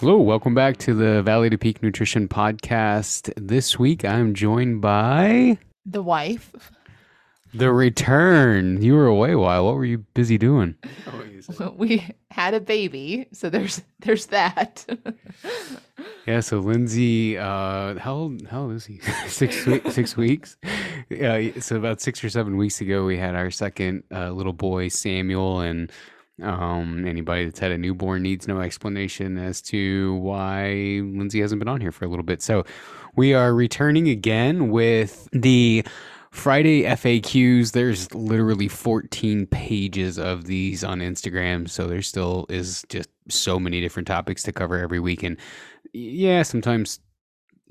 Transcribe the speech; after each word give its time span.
Hello, 0.00 0.18
welcome 0.18 0.54
back 0.54 0.76
to 0.78 0.94
the 0.94 1.22
Valley 1.22 1.48
to 1.50 1.56
Peak 1.56 1.82
Nutrition 1.82 2.28
podcast. 2.28 3.32
This 3.36 3.78
week 3.78 4.04
I'm 4.04 4.34
joined 4.34 4.80
by 4.82 5.58
The 5.86 6.02
wife. 6.02 6.52
the 7.54 7.72
return. 7.72 8.82
You 8.82 8.94
were 8.94 9.06
away 9.06 9.32
a 9.32 9.38
while. 9.38 9.64
What 9.64 9.76
were 9.76 9.84
you 9.86 9.98
busy 10.14 10.36
doing? 10.38 10.74
We 11.76 12.04
had 12.30 12.54
a 12.54 12.60
baby, 12.60 13.28
so 13.32 13.48
there's 13.50 13.82
there's 14.00 14.26
that. 14.26 14.84
Yeah, 16.26 16.40
so 16.40 16.58
Lindsay, 16.58 17.38
uh, 17.38 17.98
how 17.98 18.14
old, 18.14 18.46
how 18.48 18.62
old 18.62 18.72
is 18.72 18.84
he? 18.84 18.98
six 19.28 19.64
six 19.94 20.16
weeks. 20.16 20.56
Yeah, 21.08 21.50
so 21.60 21.76
about 21.76 22.00
six 22.00 22.22
or 22.22 22.30
seven 22.30 22.56
weeks 22.56 22.80
ago, 22.80 23.04
we 23.04 23.16
had 23.16 23.34
our 23.36 23.50
second 23.50 24.02
uh, 24.12 24.30
little 24.30 24.52
boy, 24.52 24.88
Samuel, 24.88 25.60
and 25.60 25.90
um, 26.42 27.06
anybody 27.06 27.46
that's 27.46 27.58
had 27.58 27.72
a 27.72 27.78
newborn 27.78 28.22
needs 28.22 28.46
no 28.46 28.60
explanation 28.60 29.38
as 29.38 29.62
to 29.62 30.14
why 30.16 31.00
Lindsay 31.02 31.40
hasn't 31.40 31.58
been 31.58 31.68
on 31.68 31.80
here 31.80 31.92
for 31.92 32.04
a 32.04 32.08
little 32.08 32.24
bit. 32.24 32.42
So 32.42 32.64
we 33.14 33.32
are 33.32 33.54
returning 33.54 34.08
again 34.08 34.68
with 34.70 35.28
the 35.32 35.84
Friday 36.30 36.82
FAQs. 36.82 37.72
There's 37.72 38.14
literally 38.14 38.68
14 38.68 39.46
pages 39.46 40.18
of 40.18 40.44
these 40.44 40.84
on 40.84 41.00
Instagram, 41.00 41.68
so 41.68 41.86
there 41.86 42.02
still 42.02 42.44
is 42.50 42.84
just 42.90 43.08
so 43.28 43.58
many 43.58 43.80
different 43.80 44.06
topics 44.06 44.42
to 44.42 44.52
cover 44.52 44.78
every 44.78 45.00
week, 45.00 45.22
and 45.22 45.38
yeah, 45.92 46.42
sometimes 46.42 47.00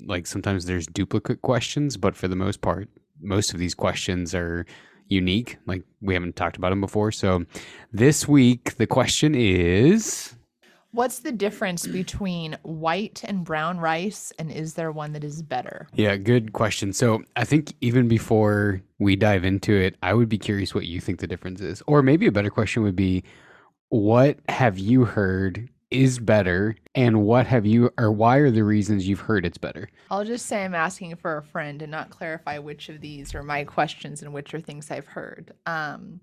like 0.04 0.26
sometimes 0.26 0.66
there's 0.66 0.86
duplicate 0.86 1.42
questions, 1.42 1.96
but 1.96 2.16
for 2.16 2.28
the 2.28 2.36
most 2.36 2.60
part, 2.60 2.88
most 3.20 3.52
of 3.54 3.58
these 3.58 3.74
questions 3.74 4.34
are 4.34 4.66
unique. 5.08 5.58
Like 5.66 5.82
we 6.00 6.14
haven't 6.14 6.36
talked 6.36 6.56
about 6.56 6.70
them 6.70 6.80
before. 6.80 7.12
So 7.12 7.44
this 7.92 8.26
week 8.28 8.76
the 8.76 8.86
question 8.86 9.34
is 9.34 10.34
What's 10.92 11.18
the 11.18 11.32
difference 11.32 11.86
between 11.86 12.56
white 12.62 13.22
and 13.24 13.44
brown 13.44 13.78
rice, 13.78 14.32
and 14.38 14.50
is 14.50 14.74
there 14.74 14.90
one 14.90 15.12
that 15.12 15.24
is 15.24 15.42
better? 15.42 15.88
yeah, 15.92 16.16
good 16.16 16.54
question. 16.54 16.94
So 16.94 17.22
I 17.36 17.44
think 17.44 17.74
even 17.82 18.08
before 18.08 18.80
we 18.98 19.14
dive 19.14 19.44
into 19.44 19.74
it, 19.74 19.96
I 20.02 20.14
would 20.14 20.30
be 20.30 20.38
curious 20.38 20.74
what 20.74 20.86
you 20.86 21.00
think 21.02 21.18
the 21.20 21.26
difference 21.26 21.60
is. 21.60 21.82
Or 21.86 22.02
maybe 22.02 22.26
a 22.26 22.32
better 22.32 22.48
question 22.48 22.82
would 22.82 22.96
be 22.96 23.24
what 23.90 24.38
have 24.48 24.78
you 24.78 25.04
heard 25.04 25.68
is 25.96 26.18
better 26.18 26.76
and 26.94 27.22
what 27.22 27.46
have 27.46 27.66
you 27.66 27.90
or 27.98 28.12
why 28.12 28.36
are 28.36 28.50
the 28.50 28.64
reasons 28.64 29.08
you've 29.08 29.20
heard 29.20 29.46
it's 29.46 29.58
better? 29.58 29.88
I'll 30.10 30.24
just 30.24 30.46
say 30.46 30.64
I'm 30.64 30.74
asking 30.74 31.16
for 31.16 31.38
a 31.38 31.42
friend 31.42 31.82
and 31.82 31.90
not 31.90 32.10
clarify 32.10 32.58
which 32.58 32.88
of 32.88 33.00
these 33.00 33.34
are 33.34 33.42
my 33.42 33.64
questions 33.64 34.22
and 34.22 34.32
which 34.32 34.54
are 34.54 34.60
things 34.60 34.90
I've 34.90 35.06
heard. 35.06 35.52
Um, 35.66 36.20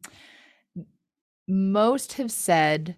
most 1.48 2.14
have 2.14 2.32
said 2.32 2.96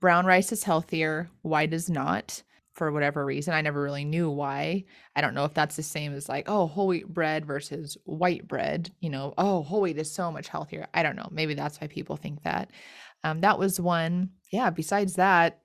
brown 0.00 0.26
rice 0.26 0.52
is 0.52 0.64
healthier, 0.64 1.30
white 1.42 1.72
is 1.72 1.90
not. 1.90 2.42
For 2.74 2.92
whatever 2.92 3.24
reason, 3.24 3.54
I 3.54 3.62
never 3.62 3.80
really 3.80 4.04
knew 4.04 4.28
why. 4.28 4.84
I 5.14 5.22
don't 5.22 5.32
know 5.32 5.46
if 5.46 5.54
that's 5.54 5.76
the 5.76 5.82
same 5.82 6.12
as 6.12 6.28
like, 6.28 6.46
oh, 6.46 6.66
whole 6.66 6.88
wheat 6.88 7.08
bread 7.08 7.46
versus 7.46 7.96
white 8.04 8.46
bread. 8.46 8.90
You 9.00 9.08
know, 9.08 9.32
oh, 9.38 9.62
whole 9.62 9.80
wheat 9.80 9.96
is 9.96 10.12
so 10.12 10.30
much 10.30 10.48
healthier. 10.48 10.86
I 10.92 11.02
don't 11.02 11.16
know. 11.16 11.28
Maybe 11.30 11.54
that's 11.54 11.80
why 11.80 11.86
people 11.86 12.16
think 12.16 12.42
that. 12.42 12.70
Um, 13.24 13.40
that 13.40 13.58
was 13.58 13.80
one. 13.80 14.28
Yeah. 14.52 14.68
Besides 14.68 15.14
that, 15.14 15.62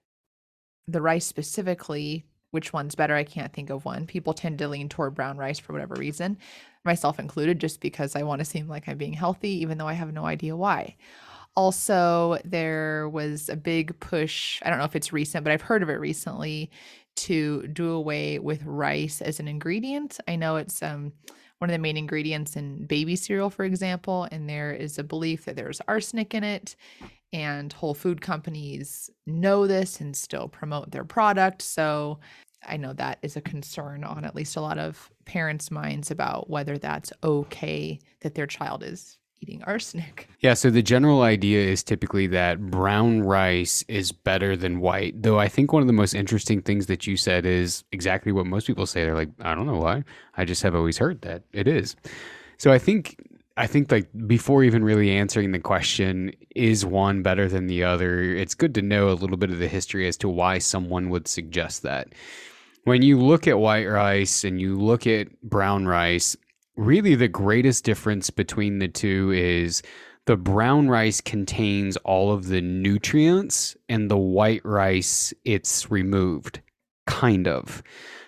the 0.88 1.02
rice 1.02 1.26
specifically, 1.26 2.26
which 2.52 2.74
one's 2.74 2.96
better? 2.96 3.16
I 3.16 3.24
can't 3.24 3.54
think 3.54 3.70
of 3.70 3.86
one. 3.86 4.06
People 4.06 4.34
tend 4.34 4.60
to 4.60 4.68
lean 4.68 4.90
toward 4.90 5.16
brown 5.16 5.38
rice 5.38 5.60
for 5.60 5.74
whatever 5.74 5.96
reason, 5.96 6.38
myself 6.84 7.20
included, 7.20 7.60
just 7.60 7.80
because 7.80 8.16
I 8.16 8.24
want 8.24 8.40
to 8.40 8.46
seem 8.46 8.68
like 8.68 8.88
I'm 8.88 8.98
being 8.98 9.14
healthy, 9.14 9.62
even 9.62 9.78
though 9.78 9.88
I 9.88 9.94
have 9.94 10.14
no 10.14 10.26
idea 10.26 10.56
why. 10.56 10.96
Also, 11.56 12.38
there 12.46 13.09
was 13.09 13.50
a 13.50 13.56
big 13.56 14.00
push. 14.00 14.62
I 14.64 14.70
don't 14.70 14.80
know 14.80 14.86
if 14.86 14.96
it's 14.96 15.14
recent, 15.14 15.44
but 15.44 15.52
I've 15.52 15.62
heard 15.62 15.84
of 15.84 15.90
it 15.90 16.00
recently 16.00 16.72
to 17.18 17.68
do 17.68 17.92
away 17.92 18.40
with 18.40 18.64
rice 18.64 19.22
as 19.22 19.40
an 19.40 19.48
ingredient. 19.48 20.19
I 20.28 20.38
know 20.38 20.56
it's 20.56 20.81
um, 20.81 21.12
one 21.58 21.69
of 21.69 21.74
the 21.74 21.80
main 21.80 21.98
ingredients 21.98 22.56
in 22.56 22.86
baby 22.86 23.16
cereal, 23.16 23.50
for 23.50 23.66
example, 23.66 24.28
and 24.31 24.50
there 24.50 24.72
is 24.72 24.98
a 24.98 25.03
belief 25.03 25.46
that 25.46 25.56
there's 25.56 25.81
arsenic 25.88 26.34
in 26.34 26.44
it. 26.44 26.75
And 27.34 27.72
whole 27.72 27.94
food 27.94 28.22
companies 28.22 29.09
know 29.25 29.66
this 29.66 30.02
and 30.02 30.16
still 30.16 30.47
promote 30.47 30.92
their 30.92 31.06
product. 31.06 31.62
So 31.62 32.19
I 32.68 32.78
know 32.78 32.94
that 32.94 33.19
is 33.22 33.38
a 33.38 33.42
concern 33.42 34.03
on 34.03 34.25
at 34.25 34.36
least 34.36 34.56
a 34.56 34.62
lot 34.62 34.78
of 34.78 35.09
parents' 35.25 35.72
minds 35.72 36.12
about 36.12 36.50
whether 36.50 36.78
that's 36.78 37.14
okay 37.24 38.00
that 38.22 38.36
their 38.36 38.47
child 38.47 38.84
is 38.84 39.18
eating 39.42 39.64
arsenic. 39.68 40.30
Yeah, 40.40 40.53
so 40.53 40.69
the 40.69 40.81
general 40.81 41.22
idea 41.22 41.62
is 41.62 41.84
typically 41.84 42.28
that 42.28 42.59
brown 42.59 43.22
rice 43.22 43.84
is 43.88 44.12
better 44.12 44.56
than 44.56 44.80
white. 44.80 45.22
Though 45.22 45.40
I 45.40 45.48
think 45.48 45.74
one 45.74 45.81
of 45.81 45.88
the 45.88 45.94
most 45.94 46.13
interesting 46.13 46.62
things 46.62 46.86
that 46.88 47.08
you 47.08 47.18
said 47.18 47.46
is 47.46 47.84
exactly 47.92 48.31
what 48.31 48.46
most 48.46 48.68
people 48.68 48.86
say. 48.86 49.03
They're 49.03 49.16
like, 49.16 49.30
I 49.40 49.56
don't 49.56 49.66
know 49.66 49.80
why. 49.80 50.03
I 50.38 50.46
just 50.46 50.63
have 50.63 50.75
always 50.75 50.98
heard 50.98 51.22
that 51.22 51.44
it 51.52 51.68
is. 51.68 51.96
So 52.58 52.72
I 52.72 52.78
think 52.78 53.16
I 53.62 53.68
think 53.68 53.92
like 53.92 54.10
before 54.26 54.64
even 54.64 54.84
really 54.84 55.12
answering 55.12 55.52
the 55.52 55.60
question, 55.60 56.32
is 56.56 56.84
one 56.84 57.22
better 57.22 57.48
than 57.48 57.68
the 57.68 57.84
other? 57.84 58.24
It's 58.24 58.56
good 58.56 58.74
to 58.74 58.82
know 58.82 59.10
a 59.10 59.14
little 59.14 59.38
bit 59.38 59.52
of 59.52 59.60
the 59.60 59.68
history 59.68 60.08
as 60.08 60.18
to 60.18 60.30
why 60.30 60.58
someone 60.58 61.12
would 61.12 61.28
suggest 61.28 61.84
that. 61.84 62.08
When 62.86 63.04
you 63.04 63.20
look 63.20 63.48
at 63.48 63.60
white 63.60 63.86
rice 63.86 64.44
and 64.44 64.60
you 64.60 64.76
look 64.80 65.06
at 65.06 65.40
brown 65.44 65.86
rice, 65.86 66.36
really 66.76 67.14
the 67.14 67.28
greatest 67.28 67.84
difference 67.84 68.32
between 68.32 68.80
the 68.80 68.88
two 68.88 69.30
is 69.32 69.84
the 70.26 70.38
brown 70.38 70.90
rice 70.90 71.22
contains 71.22 71.98
all 71.98 72.34
of 72.34 72.48
the 72.48 72.62
nutrients 72.62 73.78
and 73.88 74.10
the 74.10 74.18
white 74.18 74.66
rice 74.66 75.36
it's 75.46 75.92
removed 75.92 76.62
kind 77.06 77.48
of 77.48 77.84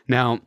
now 0.07 0.39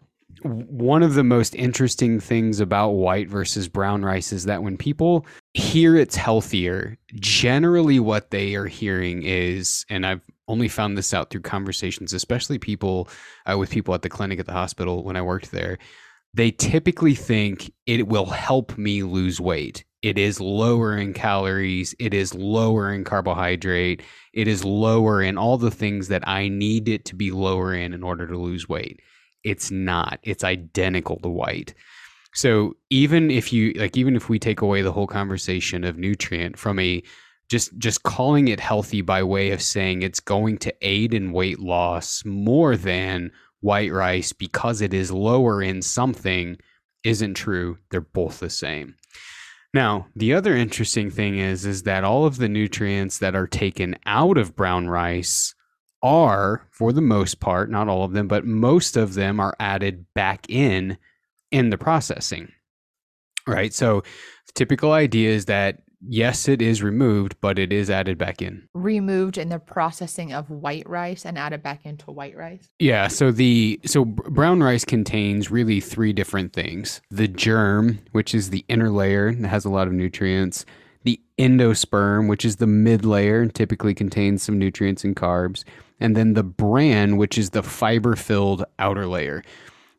one 0.46 1.02
of 1.02 1.14
the 1.14 1.24
most 1.24 1.54
interesting 1.54 2.20
things 2.20 2.60
about 2.60 2.90
white 2.90 3.28
versus 3.28 3.68
brown 3.68 4.04
rice 4.04 4.32
is 4.32 4.44
that 4.44 4.62
when 4.62 4.76
people 4.76 5.26
hear 5.54 5.96
it's 5.96 6.16
healthier 6.16 6.96
generally 7.14 8.00
what 8.00 8.30
they 8.30 8.54
are 8.54 8.66
hearing 8.66 9.22
is 9.22 9.84
and 9.88 10.06
i've 10.06 10.22
only 10.48 10.68
found 10.68 10.96
this 10.96 11.12
out 11.12 11.30
through 11.30 11.40
conversations 11.40 12.12
especially 12.12 12.58
people 12.58 13.08
uh, 13.50 13.56
with 13.58 13.70
people 13.70 13.94
at 13.94 14.02
the 14.02 14.08
clinic 14.08 14.38
at 14.38 14.46
the 14.46 14.52
hospital 14.52 15.02
when 15.04 15.16
i 15.16 15.22
worked 15.22 15.50
there 15.50 15.78
they 16.36 16.50
typically 16.50 17.14
think 17.14 17.72
it 17.86 18.08
will 18.08 18.26
help 18.26 18.76
me 18.76 19.02
lose 19.02 19.40
weight. 19.40 19.84
It 20.02 20.18
is 20.18 20.38
lower 20.38 20.94
in 20.94 21.14
calories, 21.14 21.94
it 21.98 22.12
is 22.12 22.34
lower 22.34 22.92
in 22.92 23.04
carbohydrate, 23.04 24.02
it 24.34 24.46
is 24.46 24.62
lower 24.62 25.22
in 25.22 25.38
all 25.38 25.56
the 25.56 25.70
things 25.70 26.08
that 26.08 26.28
I 26.28 26.48
need 26.48 26.90
it 26.90 27.06
to 27.06 27.14
be 27.14 27.30
lower 27.30 27.72
in 27.72 27.94
in 27.94 28.02
order 28.02 28.26
to 28.26 28.36
lose 28.36 28.68
weight. 28.68 29.00
It's 29.46 29.70
not. 29.70 30.18
It's 30.24 30.42
identical 30.42 31.20
to 31.20 31.28
white. 31.28 31.72
So 32.34 32.74
even 32.90 33.30
if 33.30 33.52
you 33.52 33.72
like 33.74 33.96
even 33.96 34.16
if 34.16 34.28
we 34.28 34.38
take 34.38 34.60
away 34.60 34.82
the 34.82 34.92
whole 34.92 35.06
conversation 35.06 35.84
of 35.84 35.96
nutrient 35.96 36.58
from 36.58 36.78
a 36.80 37.02
just 37.48 37.78
just 37.78 38.02
calling 38.02 38.48
it 38.48 38.58
healthy 38.58 39.02
by 39.02 39.22
way 39.22 39.52
of 39.52 39.62
saying 39.62 40.02
it's 40.02 40.20
going 40.20 40.58
to 40.58 40.74
aid 40.82 41.14
in 41.14 41.32
weight 41.32 41.60
loss 41.60 42.24
more 42.24 42.76
than 42.76 43.30
white 43.60 43.92
rice 43.92 44.32
because 44.32 44.80
it 44.80 44.92
is 44.92 45.12
lower 45.12 45.62
in 45.62 45.80
something 45.80 46.58
isn't 47.04 47.34
true. 47.34 47.78
They're 47.90 48.00
both 48.00 48.40
the 48.40 48.50
same. 48.50 48.96
Now, 49.72 50.08
the 50.16 50.34
other 50.34 50.56
interesting 50.56 51.08
thing 51.08 51.38
is 51.38 51.64
is 51.64 51.84
that 51.84 52.02
all 52.02 52.26
of 52.26 52.38
the 52.38 52.48
nutrients 52.48 53.18
that 53.18 53.36
are 53.36 53.46
taken 53.46 53.96
out 54.06 54.38
of 54.38 54.56
brown 54.56 54.88
rice 54.88 55.54
are 56.02 56.66
for 56.70 56.92
the 56.92 57.00
most 57.00 57.40
part, 57.40 57.70
not 57.70 57.88
all 57.88 58.04
of 58.04 58.12
them, 58.12 58.28
but 58.28 58.44
most 58.44 58.96
of 58.96 59.14
them 59.14 59.40
are 59.40 59.56
added 59.58 60.06
back 60.14 60.46
in 60.48 60.98
in 61.50 61.70
the 61.70 61.78
processing. 61.78 62.52
Right? 63.46 63.72
So, 63.72 64.02
the 64.46 64.52
typical 64.54 64.92
idea 64.92 65.30
is 65.30 65.44
that 65.44 65.82
yes, 66.08 66.48
it 66.48 66.62
is 66.62 66.82
removed, 66.82 67.36
but 67.40 67.58
it 67.58 67.72
is 67.72 67.90
added 67.90 68.18
back 68.18 68.42
in. 68.42 68.68
Removed 68.74 69.38
in 69.38 69.48
the 69.48 69.58
processing 69.58 70.32
of 70.32 70.50
white 70.50 70.88
rice 70.88 71.24
and 71.24 71.38
added 71.38 71.62
back 71.62 71.84
into 71.84 72.10
white 72.10 72.36
rice. 72.36 72.68
Yeah, 72.78 73.08
so 73.08 73.30
the 73.30 73.80
so 73.84 74.04
brown 74.04 74.62
rice 74.62 74.84
contains 74.84 75.50
really 75.50 75.80
three 75.80 76.12
different 76.12 76.52
things. 76.52 77.00
The 77.10 77.28
germ, 77.28 78.00
which 78.12 78.34
is 78.34 78.50
the 78.50 78.64
inner 78.68 78.90
layer 78.90 79.32
that 79.32 79.48
has 79.48 79.64
a 79.64 79.70
lot 79.70 79.86
of 79.86 79.92
nutrients, 79.92 80.64
the 81.04 81.20
endosperm, 81.38 82.28
which 82.28 82.44
is 82.44 82.56
the 82.56 82.66
mid 82.66 83.04
layer 83.04 83.40
and 83.40 83.54
typically 83.54 83.94
contains 83.94 84.42
some 84.42 84.58
nutrients 84.58 85.04
and 85.04 85.16
carbs, 85.16 85.64
and 86.00 86.16
then 86.16 86.34
the 86.34 86.42
bran, 86.42 87.16
which 87.16 87.38
is 87.38 87.50
the 87.50 87.62
fiber-filled 87.62 88.64
outer 88.78 89.06
layer. 89.06 89.42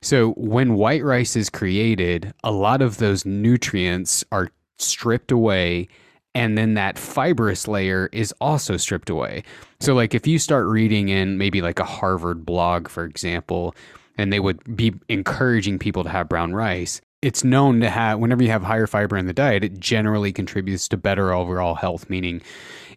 So 0.01 0.31
when 0.31 0.75
white 0.75 1.03
rice 1.03 1.35
is 1.35 1.49
created, 1.49 2.33
a 2.43 2.51
lot 2.51 2.81
of 2.81 2.97
those 2.97 3.25
nutrients 3.25 4.23
are 4.31 4.49
stripped 4.77 5.31
away 5.31 5.87
and 6.35 6.55
then 6.55 6.75
that 6.75 6.99
fibrous 6.99 7.67
layer 7.67 8.09
is 8.13 8.31
also 8.39 8.77
stripped 8.77 9.09
away. 9.09 9.41
So 9.79 9.95
like 9.95 10.13
if 10.13 10.27
you 10.27 10.37
start 10.37 10.67
reading 10.67 11.09
in 11.09 11.39
maybe 11.39 11.63
like 11.63 11.79
a 11.79 11.83
Harvard 11.83 12.45
blog 12.45 12.89
for 12.89 13.05
example 13.05 13.73
and 14.19 14.31
they 14.31 14.39
would 14.39 14.75
be 14.75 14.93
encouraging 15.09 15.79
people 15.79 16.03
to 16.03 16.09
have 16.09 16.29
brown 16.29 16.53
rice, 16.53 17.01
it's 17.23 17.43
known 17.43 17.79
to 17.79 17.89
have 17.89 18.19
whenever 18.19 18.43
you 18.43 18.51
have 18.51 18.61
higher 18.61 18.85
fiber 18.85 19.17
in 19.17 19.25
the 19.25 19.33
diet, 19.33 19.63
it 19.63 19.79
generally 19.79 20.31
contributes 20.31 20.87
to 20.89 20.97
better 20.97 21.33
overall 21.33 21.73
health, 21.73 22.07
meaning 22.07 22.41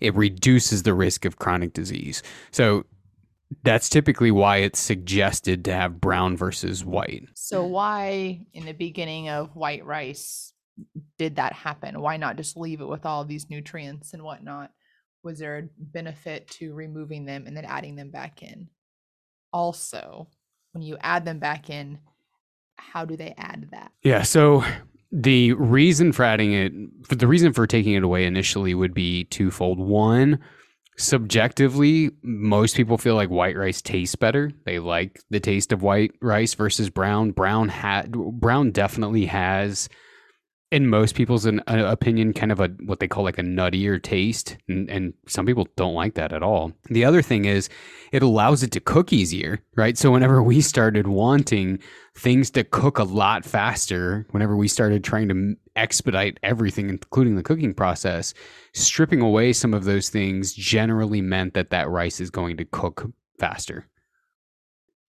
it 0.01 0.15
reduces 0.15 0.83
the 0.83 0.95
risk 0.95 1.25
of 1.25 1.39
chronic 1.39 1.73
disease. 1.73 2.23
So 2.51 2.85
that's 3.65 3.89
typically 3.89 4.31
why 4.31 4.59
it's 4.59 4.79
suggested 4.79 5.65
to 5.65 5.73
have 5.73 6.01
brown 6.01 6.37
versus 6.37 6.85
white. 6.85 7.29
So 7.35 7.65
why 7.65 8.47
in 8.53 8.65
the 8.65 8.73
beginning 8.73 9.29
of 9.29 9.57
white 9.57 9.85
rice 9.85 10.53
did 11.19 11.37
that 11.37 11.53
happen? 11.53 12.01
Why 12.01 12.17
not 12.17 12.37
just 12.37 12.57
leave 12.57 12.81
it 12.81 12.89
with 12.89 13.05
all 13.05 13.25
these 13.25 13.51
nutrients 13.51 14.15
and 14.15 14.23
whatnot? 14.23 14.71
Was 15.23 15.39
there 15.39 15.59
a 15.59 15.69
benefit 15.77 16.49
to 16.53 16.73
removing 16.73 17.27
them 17.27 17.47
and 17.47 17.57
then 17.57 17.65
adding 17.65 17.97
them 17.97 18.11
back 18.11 18.43
in? 18.43 18.69
Also, 19.53 20.29
when 20.73 20.83
you 20.83 20.97
add 21.01 21.25
them 21.25 21.41
back 21.41 21.69
in, 21.69 21.99
how 22.77 23.05
do 23.05 23.17
they 23.17 23.35
add 23.37 23.69
that? 23.73 23.91
Yeah, 24.03 24.23
so 24.23 24.65
the 25.13 25.53
reason 25.55 26.13
for 26.13 26.25
adding 26.25 26.53
it, 26.53 26.73
the 27.19 27.27
reason 27.27 27.53
for 27.53 27.67
taking 27.67 27.95
it 27.95 28.05
away 28.05 28.25
initially 28.25 28.75
would 28.75 28.95
be 28.95 29.25
twofold. 29.25 29.79
One, 29.79 30.39
subjectively, 30.97 32.11
most 32.23 32.77
people 32.77 32.99
feel 32.99 33.15
like 33.17 33.29
white 33.29 33.57
rice 33.57 33.83
tastes 33.83 34.17
better. 34.17 34.53
They 34.65 34.79
like 34.79 35.21
the 35.31 35.41
taste 35.41 35.73
of 35.73 35.83
white 35.83 36.13
rice 36.21 36.55
versus 36.55 36.91
brown. 36.91 37.33
Brown 37.33 37.69
had 37.69 38.13
brown 38.13 38.71
definitely 38.71 39.27
has 39.27 39.89
in 40.71 40.87
most 40.87 41.17
people's 41.17 41.47
an, 41.47 41.61
uh, 41.67 41.87
opinion, 41.91 42.33
kind 42.33 42.53
of 42.53 42.61
a 42.61 42.69
what 42.85 43.01
they 43.01 43.09
call 43.09 43.25
like 43.25 43.39
a 43.39 43.43
nuttier 43.43 44.01
taste, 44.01 44.57
and, 44.69 44.89
and, 44.89 45.15
some 45.27 45.47
people 45.47 45.67
don't 45.77 45.95
like 45.95 46.15
that 46.15 46.33
at 46.33 46.43
all. 46.43 46.73
The 46.91 47.05
other 47.05 47.23
thing 47.23 47.45
is, 47.45 47.69
it 48.13 48.23
allows 48.23 48.63
it 48.63 48.71
to 48.73 48.81
cook 48.81 49.13
easier, 49.13 49.61
right? 49.77 49.99
So 49.99 50.11
whenever 50.11 50.43
we 50.43 50.61
started 50.61 51.09
wanting 51.09 51.81
things 52.17 52.51
to 52.53 52.65
cook 52.65 52.99
a 52.99 53.05
lot 53.05 53.45
faster, 53.45 54.27
whenever 54.31 54.57
we 54.57 54.69
started 54.69 55.03
trying 55.03 55.29
to 55.29 55.57
expedite 55.77 56.39
everything, 56.43 56.89
including 56.89 57.37
the 57.37 57.43
cooking 57.43 57.75
process, 57.75 58.35
stripping 58.73 59.21
away 59.21 59.53
some 59.53 59.75
of 59.75 59.85
those 59.85 60.09
things 60.09 60.53
generally 60.53 61.21
meant 61.21 61.55
that 61.55 61.71
that 61.71 61.89
rice 61.89 62.21
is 62.21 62.31
going 62.31 62.57
to 62.57 62.65
cook 62.65 63.11
faster. 63.39 63.89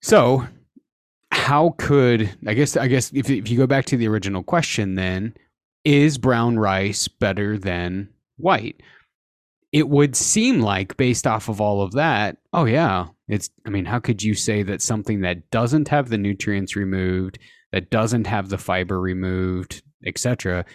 So 0.01 0.47
how 1.31 1.75
could 1.77 2.35
I 2.45 2.53
guess 2.53 2.75
I 2.75 2.87
guess 2.87 3.11
if 3.13 3.29
if 3.29 3.49
you 3.49 3.57
go 3.57 3.67
back 3.67 3.85
to 3.85 3.97
the 3.97 4.07
original 4.07 4.43
question, 4.43 4.95
then 4.95 5.33
is 5.83 6.17
brown 6.17 6.57
rice 6.57 7.07
better 7.07 7.57
than 7.57 8.09
white? 8.37 8.81
It 9.71 9.87
would 9.87 10.15
seem 10.15 10.59
like, 10.59 10.97
based 10.97 11.25
off 11.25 11.47
of 11.47 11.61
all 11.61 11.81
of 11.81 11.93
that, 11.93 12.37
oh, 12.51 12.65
yeah, 12.65 13.07
it's, 13.27 13.49
I 13.65 13.69
mean, 13.69 13.85
how 13.85 13.99
could 13.99 14.21
you 14.21 14.33
say 14.33 14.63
that 14.63 14.81
something 14.81 15.21
that 15.21 15.49
doesn't 15.49 15.87
have 15.87 16.09
the 16.09 16.17
nutrients 16.17 16.75
removed, 16.75 17.39
that 17.71 17.89
doesn't 17.89 18.27
have 18.27 18.49
the 18.49 18.57
fiber 18.57 18.99
removed, 18.99 19.81
etc., 20.05 20.65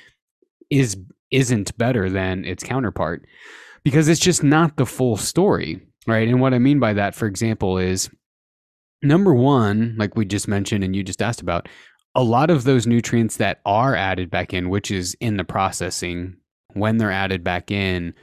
is 0.70 0.96
isn't 1.30 1.76
better 1.76 2.08
than 2.08 2.44
its 2.44 2.62
counterpart 2.62 3.26
because 3.84 4.08
it's 4.08 4.20
just 4.20 4.42
not 4.42 4.76
the 4.76 4.86
full 4.86 5.16
story 5.16 5.80
right 6.06 6.28
and 6.28 6.40
what 6.40 6.54
i 6.54 6.58
mean 6.58 6.78
by 6.78 6.92
that 6.92 7.14
for 7.14 7.26
example 7.26 7.78
is 7.78 8.10
number 9.02 9.34
one 9.34 9.94
like 9.98 10.16
we 10.16 10.24
just 10.24 10.48
mentioned 10.48 10.84
and 10.84 10.94
you 10.94 11.02
just 11.02 11.22
asked 11.22 11.40
about 11.40 11.68
a 12.16 12.22
lot 12.22 12.48
of 12.48 12.64
those 12.64 12.86
nutrients 12.86 13.36
that 13.36 13.60
are 13.66 13.94
added 13.94 14.30
back 14.30 14.54
in, 14.54 14.70
which 14.70 14.90
is 14.90 15.14
in 15.20 15.36
the 15.36 15.44
processing, 15.44 16.34
when 16.72 16.96
they're 16.96 17.12
added 17.12 17.44
back 17.44 17.70
in, 17.70 18.14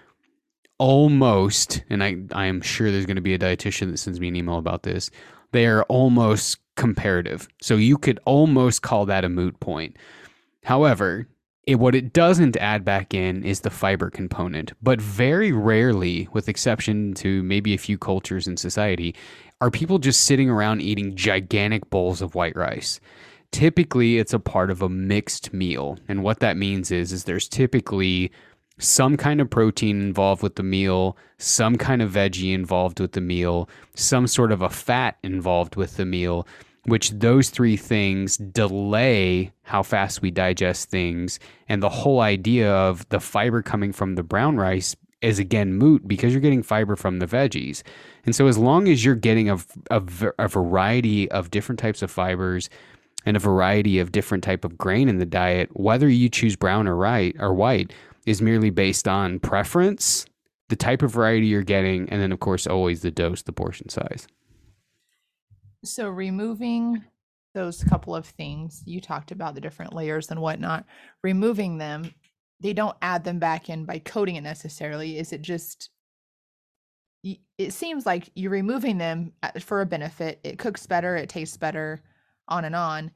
almost, 0.80 1.84
and 1.92 2.04
I, 2.04 2.18
I 2.34 2.48
am 2.48 2.60
sure 2.60 2.92
there's 2.92 3.06
going 3.06 3.18
to 3.18 3.22
be 3.22 3.36
a 3.36 3.40
dietitian 3.40 3.92
that 3.92 4.00
sends 4.00 4.20
me 4.20 4.30
an 4.30 4.36
email 4.36 4.58
about 4.58 4.82
this, 4.82 5.12
they 5.52 5.68
are 5.68 5.84
almost 5.84 6.58
comparative. 6.76 7.48
So 7.62 7.76
you 7.76 8.00
could 8.00 8.20
almost 8.26 8.82
call 8.82 9.06
that 9.06 9.24
a 9.24 9.30
moot 9.30 9.60
point. 9.60 9.96
However, 10.64 11.28
it, 11.68 11.76
what 11.76 11.94
it 11.94 12.14
doesn't 12.14 12.58
add 12.58 12.84
back 12.84 13.14
in 13.14 13.44
is 13.44 13.62
the 13.62 13.70
fiber 13.70 14.10
component, 14.10 14.74
but 14.82 15.00
very 15.00 15.52
rarely, 15.52 16.28
with 16.34 16.50
exception 16.50 17.14
to 17.16 17.44
maybe 17.44 17.76
a 17.76 17.78
few 17.78 18.00
cultures 18.00 18.48
in 18.48 18.58
society, 18.58 19.14
are 19.62 19.70
people 19.70 20.00
just 20.00 20.24
sitting 20.24 20.50
around 20.50 20.82
eating 20.82 21.16
gigantic 21.16 21.92
bowls 21.92 22.24
of 22.24 22.34
white 22.34 22.56
rice 22.56 23.00
typically 23.54 24.18
it's 24.18 24.34
a 24.34 24.40
part 24.40 24.70
of 24.70 24.82
a 24.82 24.90
mixed 24.90 25.54
meal. 25.54 25.98
And 26.10 26.24
what 26.24 26.40
that 26.40 26.58
means 26.58 26.92
is 26.92 27.14
is 27.14 27.24
there's 27.24 27.48
typically 27.48 28.32
some 28.80 29.16
kind 29.16 29.40
of 29.40 29.50
protein 29.50 30.02
involved 30.02 30.42
with 30.42 30.56
the 30.56 30.64
meal, 30.64 31.16
some 31.38 31.78
kind 31.78 32.02
of 32.02 32.12
veggie 32.12 32.54
involved 32.54 33.00
with 33.00 33.14
the 33.14 33.22
meal, 33.22 33.70
some 33.96 34.28
sort 34.28 34.52
of 34.52 34.62
a 34.62 34.70
fat 34.70 35.18
involved 35.24 35.76
with 35.76 35.96
the 35.96 36.06
meal, 36.06 36.48
which 36.86 37.12
those 37.12 37.50
three 37.50 37.78
things 37.78 38.38
delay 38.38 39.54
how 39.62 39.84
fast 39.84 40.22
we 40.22 40.32
digest 40.32 40.90
things. 40.90 41.40
And 41.70 41.82
the 41.82 41.90
whole 41.90 42.20
idea 42.20 42.74
of 42.74 43.08
the 43.10 43.20
fiber 43.20 43.62
coming 43.62 43.94
from 43.94 44.16
the 44.16 44.24
brown 44.24 44.58
rice 44.58 44.96
is 45.22 45.40
again 45.40 45.74
moot 45.76 46.06
because 46.06 46.34
you're 46.34 46.42
getting 46.42 46.64
fiber 46.64 46.96
from 46.96 47.20
the 47.20 47.28
veggies. 47.28 47.84
And 48.26 48.36
so, 48.36 48.48
as 48.48 48.58
long 48.58 48.90
as 48.90 49.06
you're 49.06 49.16
getting 49.16 49.50
a, 49.50 49.58
a, 49.90 50.04
a 50.40 50.48
variety 50.48 51.32
of 51.32 51.52
different 51.52 51.80
types 51.80 52.02
of 52.02 52.12
fibers, 52.12 52.70
and 53.26 53.38
a 53.38 53.40
variety 53.40 54.00
of 54.00 54.12
different 54.12 54.44
type 54.44 54.66
of 54.66 54.78
grain 54.78 55.10
in 55.10 55.18
the 55.18 55.26
diet, 55.26 55.70
whether 55.74 56.10
you 56.10 56.30
choose 56.30 56.56
brown 56.56 56.88
or 56.88 56.96
right 56.96 57.36
or 57.40 57.54
white 57.54 57.94
is 58.26 58.42
merely 58.42 58.70
based 58.70 59.08
on 59.08 59.40
preference, 59.40 60.26
the 60.70 60.76
type 60.76 61.02
of 61.02 61.12
variety 61.12 61.48
you're 61.48 61.64
getting, 61.64 62.10
and 62.10 62.22
then 62.22 62.32
of 62.32 62.40
course 62.40 62.68
always 62.68 63.02
the 63.02 63.12
dose, 63.12 63.42
the 63.42 63.54
portion 63.54 63.90
size. 63.90 64.28
So 65.84 66.10
removing 66.10 67.04
those 67.54 67.84
couple 67.84 68.16
of 68.16 68.26
things 68.26 68.82
you 68.86 69.00
talked 69.00 69.32
about 69.32 69.56
the 69.56 69.62
different 69.62 69.94
layers 69.94 70.32
and 70.32 70.42
whatnot, 70.42 70.86
removing 71.22 71.78
them, 71.78 72.14
they 72.60 72.74
don't 72.74 72.98
add 73.02 73.24
them 73.24 73.40
back 73.40 73.70
in 73.70 73.86
by 73.86 74.00
coating 74.00 74.36
it 74.36 74.42
necessarily. 74.42 75.18
Is 75.18 75.34
it 75.34 75.42
just 75.42 75.90
it 77.58 77.72
seems 77.72 78.06
like 78.06 78.30
you're 78.36 78.52
removing 78.52 78.98
them 78.98 79.32
uh, 79.44 79.52
for 79.62 79.80
a 79.80 79.86
benefit. 79.86 80.42
It 80.44 80.60
cooks 80.60 80.86
better, 80.86 81.16
it 81.16 81.30
tastes 81.30 81.56
better 81.56 82.02
on 82.48 82.66
and 82.66 82.76
on, 82.76 83.12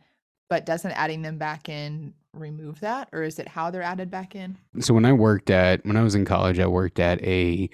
but 0.50 0.66
doesn't 0.66 0.92
adding 0.92 1.22
them 1.22 1.38
back 1.38 1.70
in 1.70 2.14
remove 2.34 2.80
that 2.82 3.10
or 3.12 3.24
is 3.24 3.40
it 3.40 3.48
how 3.48 3.72
they're 3.72 3.82
added 3.82 4.10
back 4.12 4.36
in? 4.36 4.58
So 4.80 4.94
when 4.94 5.06
I 5.06 5.14
worked 5.14 5.50
at 5.50 5.86
when 5.86 5.98
I 5.98 6.04
was 6.04 6.16
in 6.16 6.26
college, 6.26 6.60
I 6.60 6.68
worked 6.68 7.00
at 7.00 7.22
a 7.24 7.70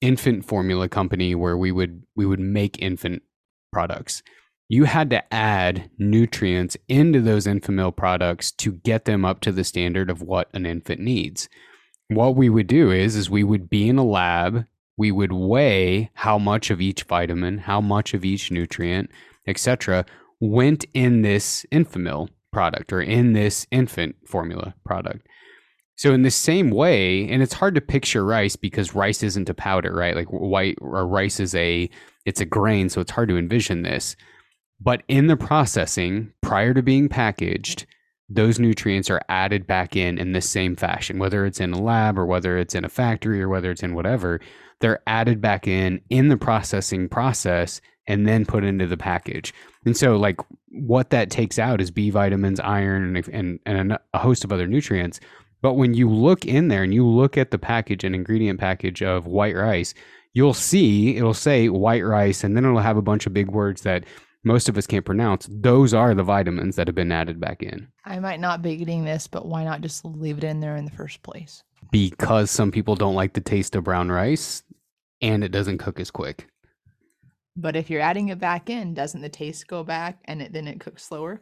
infant 0.00 0.44
formula 0.44 0.88
company 0.88 1.34
where 1.34 1.56
we 1.56 1.72
would 1.72 2.02
we 2.14 2.26
would 2.26 2.40
make 2.40 2.80
infant 2.80 3.22
products. 3.72 4.22
You 4.68 4.84
had 4.84 5.10
to 5.10 5.34
add 5.34 5.90
nutrients 5.98 6.76
into 6.88 7.20
those 7.20 7.46
infant 7.46 7.76
milk 7.76 7.96
products 7.96 8.50
to 8.52 8.72
get 8.72 9.04
them 9.04 9.24
up 9.24 9.40
to 9.40 9.52
the 9.52 9.64
standard 9.64 10.10
of 10.10 10.22
what 10.22 10.48
an 10.54 10.66
infant 10.66 11.00
needs. 11.00 11.48
What 12.08 12.36
we 12.36 12.48
would 12.48 12.66
do 12.66 12.90
is 12.90 13.16
is 13.16 13.30
we 13.30 13.44
would 13.44 13.68
be 13.68 13.88
in 13.88 13.98
a 13.98 14.04
lab, 14.04 14.66
we 14.96 15.12
would 15.12 15.32
weigh 15.32 16.10
how 16.14 16.38
much 16.38 16.70
of 16.70 16.80
each 16.80 17.04
vitamin, 17.04 17.58
how 17.58 17.80
much 17.80 18.14
of 18.14 18.24
each 18.24 18.50
nutrient, 18.50 19.10
etc 19.46 20.04
went 20.40 20.84
in 20.94 21.22
this 21.22 21.64
Enfamil 21.72 22.28
product 22.52 22.92
or 22.92 23.00
in 23.00 23.32
this 23.32 23.66
infant 23.70 24.16
formula 24.26 24.74
product. 24.84 25.26
So 25.96 26.12
in 26.12 26.22
the 26.22 26.30
same 26.30 26.70
way, 26.70 27.28
and 27.28 27.42
it's 27.42 27.54
hard 27.54 27.74
to 27.74 27.80
picture 27.80 28.24
rice 28.24 28.54
because 28.54 28.94
rice 28.94 29.22
isn't 29.22 29.48
a 29.48 29.54
powder, 29.54 29.94
right? 29.94 30.14
Like 30.14 30.28
white 30.28 30.76
or 30.80 31.06
rice 31.06 31.40
is 31.40 31.54
a 31.54 31.88
it's 32.26 32.40
a 32.40 32.44
grain, 32.44 32.88
so 32.88 33.00
it's 33.00 33.12
hard 33.12 33.28
to 33.30 33.38
envision 33.38 33.82
this. 33.82 34.16
But 34.80 35.02
in 35.08 35.26
the 35.26 35.36
processing, 35.36 36.32
prior 36.42 36.74
to 36.74 36.82
being 36.82 37.08
packaged, 37.08 37.86
those 38.28 38.58
nutrients 38.58 39.08
are 39.08 39.22
added 39.28 39.66
back 39.66 39.96
in 39.96 40.18
in 40.18 40.32
the 40.32 40.42
same 40.42 40.76
fashion, 40.76 41.18
whether 41.18 41.46
it's 41.46 41.60
in 41.60 41.72
a 41.72 41.80
lab 41.80 42.18
or 42.18 42.26
whether 42.26 42.58
it's 42.58 42.74
in 42.74 42.84
a 42.84 42.90
factory 42.90 43.40
or 43.40 43.48
whether 43.48 43.70
it's 43.70 43.82
in 43.82 43.94
whatever. 43.94 44.40
They're 44.80 45.02
added 45.06 45.40
back 45.40 45.66
in 45.66 46.02
in 46.10 46.28
the 46.28 46.36
processing 46.36 47.08
process 47.08 47.80
and 48.06 48.26
then 48.26 48.44
put 48.44 48.64
into 48.64 48.86
the 48.86 48.96
package. 48.96 49.54
And 49.86 49.96
so, 49.96 50.16
like, 50.16 50.40
what 50.68 51.10
that 51.10 51.30
takes 51.30 51.58
out 51.58 51.80
is 51.80 51.90
B 51.90 52.10
vitamins, 52.10 52.60
iron, 52.60 53.16
and, 53.16 53.28
and, 53.28 53.60
and 53.64 53.98
a 54.12 54.18
host 54.18 54.44
of 54.44 54.52
other 54.52 54.66
nutrients. 54.66 55.20
But 55.62 55.74
when 55.74 55.94
you 55.94 56.10
look 56.10 56.44
in 56.44 56.68
there 56.68 56.82
and 56.82 56.92
you 56.92 57.06
look 57.06 57.38
at 57.38 57.50
the 57.50 57.58
package 57.58 58.04
and 58.04 58.14
ingredient 58.14 58.60
package 58.60 59.02
of 59.02 59.26
white 59.26 59.54
rice, 59.54 59.94
you'll 60.34 60.54
see 60.54 61.16
it'll 61.16 61.32
say 61.32 61.68
white 61.68 62.04
rice, 62.04 62.44
and 62.44 62.56
then 62.56 62.64
it'll 62.64 62.80
have 62.80 62.96
a 62.96 63.02
bunch 63.02 63.26
of 63.26 63.32
big 63.32 63.48
words 63.48 63.82
that 63.82 64.04
most 64.44 64.68
of 64.68 64.76
us 64.76 64.86
can't 64.86 65.04
pronounce. 65.04 65.48
Those 65.50 65.94
are 65.94 66.14
the 66.14 66.22
vitamins 66.22 66.76
that 66.76 66.88
have 66.88 66.94
been 66.94 67.10
added 67.10 67.40
back 67.40 67.62
in. 67.62 67.88
I 68.04 68.18
might 68.20 68.40
not 68.40 68.62
be 68.62 68.76
getting 68.76 69.04
this, 69.04 69.26
but 69.26 69.46
why 69.46 69.64
not 69.64 69.80
just 69.80 70.04
leave 70.04 70.38
it 70.38 70.44
in 70.44 70.60
there 70.60 70.76
in 70.76 70.84
the 70.84 70.90
first 70.92 71.22
place? 71.22 71.62
Because 71.90 72.50
some 72.50 72.70
people 72.70 72.94
don't 72.94 73.14
like 73.14 73.32
the 73.32 73.40
taste 73.40 73.74
of 73.74 73.84
brown 73.84 74.10
rice 74.10 74.62
and 75.20 75.42
it 75.42 75.50
doesn't 75.50 75.78
cook 75.78 75.98
as 75.98 76.10
quick. 76.10 76.46
But 77.56 77.76
if 77.76 77.88
you're 77.88 78.00
adding 78.00 78.28
it 78.28 78.38
back 78.38 78.68
in, 78.68 78.94
doesn't 78.94 79.22
the 79.22 79.28
taste 79.28 79.66
go 79.66 79.82
back 79.82 80.18
and 80.26 80.42
it, 80.42 80.52
then 80.52 80.68
it 80.68 80.80
cooks 80.80 81.04
slower? 81.04 81.40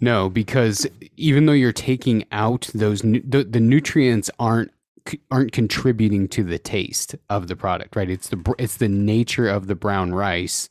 No, 0.00 0.28
because 0.28 0.86
even 1.16 1.46
though 1.46 1.52
you're 1.52 1.72
taking 1.72 2.24
out 2.32 2.68
those 2.74 3.02
the, 3.02 3.46
the 3.48 3.60
nutrients 3.60 4.30
aren't 4.38 4.72
aren't 5.30 5.52
contributing 5.52 6.28
to 6.28 6.42
the 6.42 6.58
taste 6.58 7.14
of 7.30 7.48
the 7.48 7.56
product, 7.56 7.96
right? 7.96 8.10
It's 8.10 8.28
the 8.28 8.54
it's 8.58 8.76
the 8.76 8.88
nature 8.88 9.48
of 9.48 9.66
the 9.66 9.74
brown 9.74 10.12
rice 10.12 10.68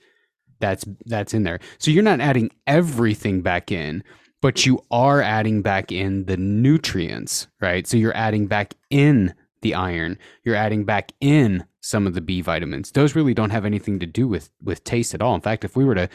that's 0.59 0.85
that's 1.05 1.33
in 1.33 1.43
there. 1.43 1.59
So 1.77 1.91
you're 1.91 2.03
not 2.03 2.21
adding 2.21 2.51
everything 2.67 3.41
back 3.41 3.71
in, 3.71 4.03
but 4.41 4.65
you 4.65 4.83
are 4.91 5.21
adding 5.21 5.61
back 5.61 5.91
in 5.91 6.25
the 6.25 6.37
nutrients, 6.37 7.47
right? 7.61 7.87
So 7.87 7.97
you're 7.97 8.15
adding 8.15 8.47
back 8.47 8.75
in 8.89 9.33
the 9.61 9.73
iron, 9.73 10.19
you're 10.43 10.55
adding 10.55 10.85
back 10.85 11.11
in 11.19 11.65
some 11.85 12.07
of 12.07 12.13
the 12.15 12.21
B 12.21 12.41
vitamins. 12.41 12.91
Those 12.91 13.15
really 13.15 13.33
don't 13.33 13.51
have 13.51 13.65
anything 13.65 13.99
to 13.99 14.05
do 14.07 14.27
with 14.27 14.49
with 14.61 14.83
taste 14.83 15.13
at 15.13 15.21
all. 15.21 15.35
In 15.35 15.41
fact, 15.41 15.63
if 15.63 15.75
we 15.75 15.85
were 15.85 15.95
to 15.95 16.09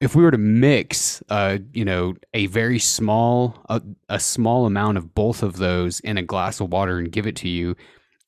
if 0.00 0.16
we 0.16 0.22
were 0.24 0.32
to 0.32 0.38
mix, 0.38 1.22
uh, 1.28 1.58
you 1.72 1.84
know, 1.84 2.14
a 2.34 2.46
very 2.46 2.78
small 2.78 3.62
a, 3.68 3.82
a 4.08 4.18
small 4.18 4.66
amount 4.66 4.98
of 4.98 5.14
both 5.14 5.42
of 5.42 5.56
those 5.58 6.00
in 6.00 6.16
a 6.18 6.22
glass 6.22 6.60
of 6.60 6.72
water 6.72 6.98
and 6.98 7.12
give 7.12 7.26
it 7.26 7.36
to 7.36 7.48
you, 7.48 7.76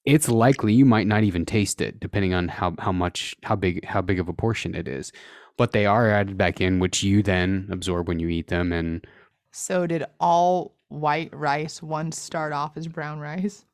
it's 0.05 0.29
likely 0.29 0.73
you 0.75 0.85
might 0.85 1.07
not 1.07 1.25
even 1.25 1.47
taste 1.47 1.81
it, 1.81 1.99
depending 1.99 2.35
on 2.35 2.49
how 2.49 2.75
how 2.79 2.93
much 2.93 3.35
how 3.43 3.57
big 3.57 3.85
how 3.87 4.03
big 4.03 4.21
of 4.21 4.29
a 4.29 4.35
portion 4.35 4.75
it 4.75 4.87
is. 4.87 5.13
But 5.57 5.73
they 5.73 5.87
are 5.87 6.11
added 6.11 6.37
back 6.37 6.61
in, 6.61 6.79
which 6.81 7.03
you 7.03 7.23
then 7.23 7.69
absorb 7.71 8.09
when 8.09 8.19
you 8.19 8.29
eat 8.29 8.49
them. 8.49 8.73
And 8.73 9.07
So 9.53 9.87
did 9.87 10.05
all 10.21 10.75
white 10.89 11.35
rice 11.35 11.83
once 11.83 12.21
start 12.21 12.53
off 12.53 12.77
as 12.77 12.87
brown 12.89 13.19
rice? 13.21 13.65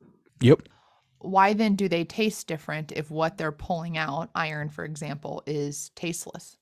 yep, 0.41 0.63
Why 1.21 1.53
then 1.53 1.77
do 1.77 1.89
they 1.89 2.05
taste 2.05 2.47
different 2.47 2.93
if 2.93 3.11
what 3.11 3.39
they're 3.39 3.53
pulling 3.53 3.97
out, 3.97 4.31
iron 4.35 4.69
for 4.69 4.85
example, 4.85 5.43
is 5.47 5.91
tasteless? 5.95 6.57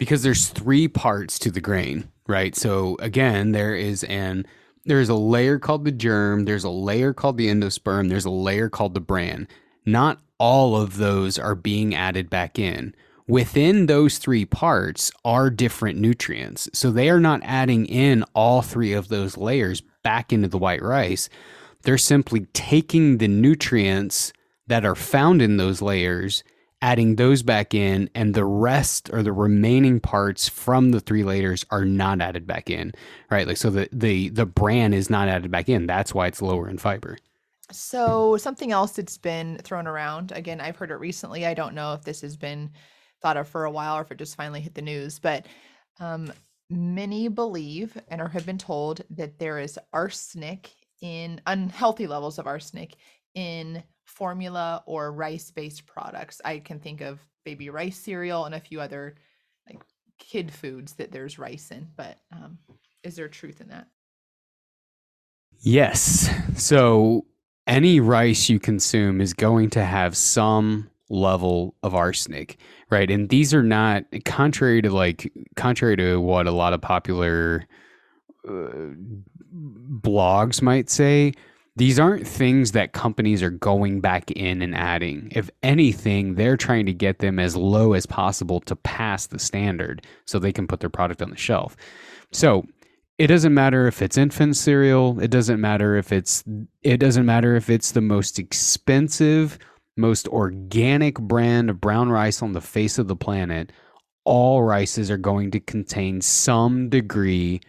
because 0.00 0.22
there's 0.22 0.48
three 0.48 0.88
parts 0.88 1.38
to 1.38 1.50
the 1.50 1.60
grain, 1.60 2.08
right? 2.26 2.56
So 2.56 2.96
again, 3.00 3.52
there 3.52 3.76
is 3.76 4.02
an 4.04 4.46
there's 4.86 5.10
a 5.10 5.14
layer 5.14 5.58
called 5.58 5.84
the 5.84 5.92
germ, 5.92 6.46
there's 6.46 6.64
a 6.64 6.70
layer 6.70 7.12
called 7.12 7.36
the 7.36 7.48
endosperm, 7.48 8.08
there's 8.08 8.24
a 8.24 8.30
layer 8.30 8.70
called 8.70 8.94
the 8.94 9.00
bran. 9.00 9.46
Not 9.84 10.18
all 10.38 10.74
of 10.74 10.96
those 10.96 11.38
are 11.38 11.54
being 11.54 11.94
added 11.94 12.30
back 12.30 12.58
in. 12.58 12.94
Within 13.28 13.86
those 13.86 14.16
three 14.16 14.46
parts 14.46 15.12
are 15.22 15.50
different 15.50 15.98
nutrients. 15.98 16.70
So 16.72 16.90
they 16.90 17.10
are 17.10 17.20
not 17.20 17.42
adding 17.44 17.84
in 17.84 18.24
all 18.34 18.62
three 18.62 18.94
of 18.94 19.08
those 19.08 19.36
layers 19.36 19.82
back 20.02 20.32
into 20.32 20.48
the 20.48 20.58
white 20.58 20.82
rice. 20.82 21.28
They're 21.82 21.98
simply 21.98 22.46
taking 22.52 23.18
the 23.18 23.28
nutrients 23.28 24.32
that 24.66 24.84
are 24.84 24.94
found 24.94 25.42
in 25.42 25.56
those 25.56 25.82
layers 25.82 26.44
adding 26.82 27.16
those 27.16 27.42
back 27.42 27.74
in 27.74 28.08
and 28.14 28.34
the 28.34 28.44
rest 28.44 29.10
or 29.12 29.22
the 29.22 29.32
remaining 29.32 30.00
parts 30.00 30.48
from 30.48 30.92
the 30.92 31.00
three 31.00 31.22
layers 31.22 31.64
are 31.70 31.84
not 31.84 32.22
added 32.22 32.46
back 32.46 32.70
in 32.70 32.90
right? 33.30 33.46
Like 33.46 33.56
so 33.56 33.70
the 33.70 33.88
the 33.92 34.28
the 34.30 34.46
bran 34.46 34.92
is 34.92 35.08
not 35.08 35.28
added 35.28 35.50
back 35.50 35.68
in. 35.68 35.86
That's 35.86 36.14
why 36.14 36.26
it's 36.26 36.42
lower 36.42 36.68
in 36.68 36.78
fiber. 36.78 37.16
So 37.72 38.36
something 38.36 38.72
else 38.72 38.92
that's 38.92 39.16
been 39.16 39.58
thrown 39.58 39.86
around, 39.86 40.32
again, 40.32 40.60
I've 40.60 40.76
heard 40.76 40.90
it 40.90 40.96
recently. 40.96 41.46
I 41.46 41.54
don't 41.54 41.74
know 41.74 41.94
if 41.94 42.02
this 42.02 42.20
has 42.22 42.36
been 42.36 42.70
thought 43.22 43.36
of 43.36 43.48
for 43.48 43.64
a 43.64 43.70
while 43.70 43.96
or 43.96 44.02
if 44.02 44.10
it 44.10 44.18
just 44.18 44.36
finally 44.36 44.60
hit 44.60 44.74
the 44.74 44.82
news, 44.82 45.20
but 45.20 45.46
um, 46.00 46.32
many 46.68 47.28
believe 47.28 47.96
and 48.08 48.20
or 48.20 48.28
have 48.28 48.44
been 48.44 48.58
told 48.58 49.02
that 49.10 49.38
there 49.38 49.60
is 49.60 49.78
arsenic 49.92 50.72
in 51.00 51.40
unhealthy 51.46 52.06
levels 52.06 52.38
of 52.38 52.46
arsenic 52.46 52.96
in 53.34 53.82
formula 54.04 54.82
or 54.86 55.12
rice-based 55.12 55.86
products. 55.86 56.40
I 56.44 56.58
can 56.58 56.80
think 56.80 57.00
of 57.00 57.20
baby 57.44 57.70
rice 57.70 57.98
cereal 57.98 58.44
and 58.44 58.54
a 58.54 58.60
few 58.60 58.80
other 58.80 59.16
like 59.68 59.82
kid 60.18 60.52
foods 60.52 60.94
that 60.94 61.12
there's 61.12 61.38
rice 61.38 61.70
in, 61.70 61.88
but 61.96 62.18
um, 62.32 62.58
is 63.02 63.16
there 63.16 63.28
truth 63.28 63.60
in 63.60 63.68
that? 63.68 63.86
yes 65.60 66.30
so 66.56 67.24
any 67.66 68.00
rice 68.00 68.48
you 68.48 68.58
consume 68.58 69.20
is 69.20 69.34
going 69.34 69.70
to 69.70 69.84
have 69.84 70.16
some 70.16 70.90
level 71.08 71.74
of 71.82 71.94
arsenic 71.94 72.56
right 72.90 73.10
and 73.10 73.28
these 73.28 73.52
are 73.52 73.62
not 73.62 74.04
contrary 74.24 74.80
to 74.80 74.90
like 74.90 75.30
contrary 75.56 75.96
to 75.96 76.20
what 76.20 76.46
a 76.46 76.52
lot 76.52 76.72
of 76.72 76.80
popular 76.80 77.66
uh, 78.48 78.94
blogs 79.52 80.62
might 80.62 80.88
say 80.90 81.32
these 81.76 81.98
aren't 81.98 82.26
things 82.26 82.72
that 82.72 82.92
companies 82.92 83.42
are 83.42 83.50
going 83.50 84.00
back 84.00 84.30
in 84.32 84.60
and 84.60 84.74
adding. 84.74 85.28
If 85.30 85.50
anything, 85.62 86.34
they're 86.34 86.56
trying 86.56 86.86
to 86.86 86.92
get 86.92 87.20
them 87.20 87.38
as 87.38 87.56
low 87.56 87.92
as 87.94 88.06
possible 88.06 88.60
to 88.60 88.76
pass 88.76 89.26
the 89.26 89.38
standard 89.38 90.04
so 90.26 90.38
they 90.38 90.52
can 90.52 90.66
put 90.66 90.80
their 90.80 90.90
product 90.90 91.22
on 91.22 91.30
the 91.30 91.36
shelf. 91.36 91.76
So 92.32 92.66
it 93.18 93.28
doesn't 93.28 93.54
matter 93.54 93.86
if 93.86 94.02
it's 94.02 94.18
infant 94.18 94.56
cereal, 94.56 95.20
it 95.20 95.30
doesn't 95.30 95.60
matter 95.60 95.96
if 95.96 96.12
it's 96.12 96.42
it 96.82 96.98
doesn't 96.98 97.26
matter 97.26 97.54
if 97.54 97.70
it's 97.70 97.92
the 97.92 98.00
most 98.00 98.38
expensive, 98.38 99.58
most 99.96 100.26
organic 100.28 101.18
brand 101.20 101.70
of 101.70 101.80
brown 101.80 102.10
rice 102.10 102.42
on 102.42 102.52
the 102.52 102.60
face 102.60 102.98
of 102.98 103.08
the 103.08 103.16
planet. 103.16 103.72
All 104.24 104.62
rices 104.62 105.10
are 105.10 105.16
going 105.16 105.50
to 105.52 105.60
contain 105.60 106.20
some 106.20 106.88
degree 106.88 107.60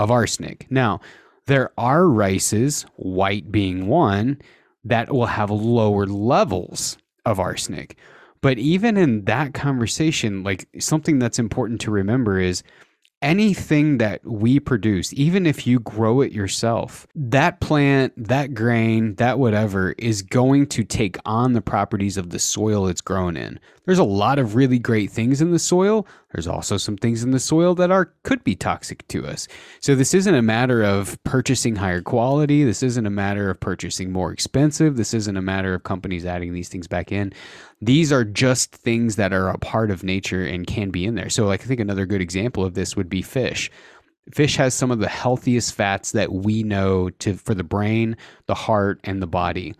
of 0.00 0.10
arsenic. 0.10 0.66
Now, 0.70 1.00
there 1.46 1.70
are 1.78 2.08
rices, 2.08 2.86
white 2.96 3.52
being 3.52 3.86
one, 3.86 4.40
that 4.82 5.12
will 5.12 5.26
have 5.26 5.50
lower 5.50 6.06
levels 6.06 6.96
of 7.26 7.38
arsenic. 7.38 7.98
But 8.40 8.58
even 8.58 8.96
in 8.96 9.26
that 9.26 9.52
conversation, 9.52 10.42
like 10.42 10.66
something 10.78 11.18
that's 11.18 11.38
important 11.38 11.82
to 11.82 11.90
remember 11.90 12.40
is 12.40 12.62
anything 13.20 13.98
that 13.98 14.24
we 14.24 14.58
produce, 14.58 15.12
even 15.12 15.44
if 15.44 15.66
you 15.66 15.80
grow 15.80 16.22
it 16.22 16.32
yourself, 16.32 17.06
that 17.14 17.60
plant, 17.60 18.14
that 18.16 18.54
grain, 18.54 19.14
that 19.16 19.38
whatever 19.38 19.92
is 19.98 20.22
going 20.22 20.66
to 20.68 20.82
take 20.82 21.18
on 21.26 21.52
the 21.52 21.60
properties 21.60 22.16
of 22.16 22.30
the 22.30 22.38
soil 22.38 22.86
it's 22.86 23.02
grown 23.02 23.36
in. 23.36 23.60
There's 23.90 23.98
a 23.98 24.04
lot 24.04 24.38
of 24.38 24.54
really 24.54 24.78
great 24.78 25.10
things 25.10 25.42
in 25.42 25.50
the 25.50 25.58
soil. 25.58 26.06
There's 26.32 26.46
also 26.46 26.76
some 26.76 26.96
things 26.96 27.24
in 27.24 27.32
the 27.32 27.40
soil 27.40 27.74
that 27.74 27.90
are 27.90 28.12
could 28.22 28.44
be 28.44 28.54
toxic 28.54 29.04
to 29.08 29.26
us. 29.26 29.48
So 29.80 29.96
this 29.96 30.14
isn't 30.14 30.32
a 30.32 30.42
matter 30.42 30.80
of 30.84 31.20
purchasing 31.24 31.74
higher 31.74 32.00
quality. 32.00 32.62
This 32.62 32.84
isn't 32.84 33.04
a 33.04 33.10
matter 33.10 33.50
of 33.50 33.58
purchasing 33.58 34.12
more 34.12 34.30
expensive. 34.30 34.96
This 34.96 35.12
isn't 35.12 35.36
a 35.36 35.42
matter 35.42 35.74
of 35.74 35.82
companies 35.82 36.24
adding 36.24 36.52
these 36.52 36.68
things 36.68 36.86
back 36.86 37.10
in. 37.10 37.32
These 37.82 38.12
are 38.12 38.22
just 38.22 38.76
things 38.76 39.16
that 39.16 39.32
are 39.32 39.48
a 39.48 39.58
part 39.58 39.90
of 39.90 40.04
nature 40.04 40.44
and 40.44 40.68
can 40.68 40.90
be 40.90 41.04
in 41.04 41.16
there. 41.16 41.28
So 41.28 41.46
like 41.46 41.62
I 41.62 41.64
think 41.64 41.80
another 41.80 42.06
good 42.06 42.20
example 42.20 42.64
of 42.64 42.74
this 42.74 42.94
would 42.94 43.08
be 43.08 43.22
fish. 43.22 43.72
Fish 44.32 44.54
has 44.54 44.72
some 44.72 44.92
of 44.92 45.00
the 45.00 45.08
healthiest 45.08 45.74
fats 45.74 46.12
that 46.12 46.32
we 46.32 46.62
know 46.62 47.10
to 47.10 47.34
for 47.34 47.54
the 47.54 47.64
brain, 47.64 48.16
the 48.46 48.54
heart, 48.54 49.00
and 49.02 49.20
the 49.20 49.26
body. 49.26 49.74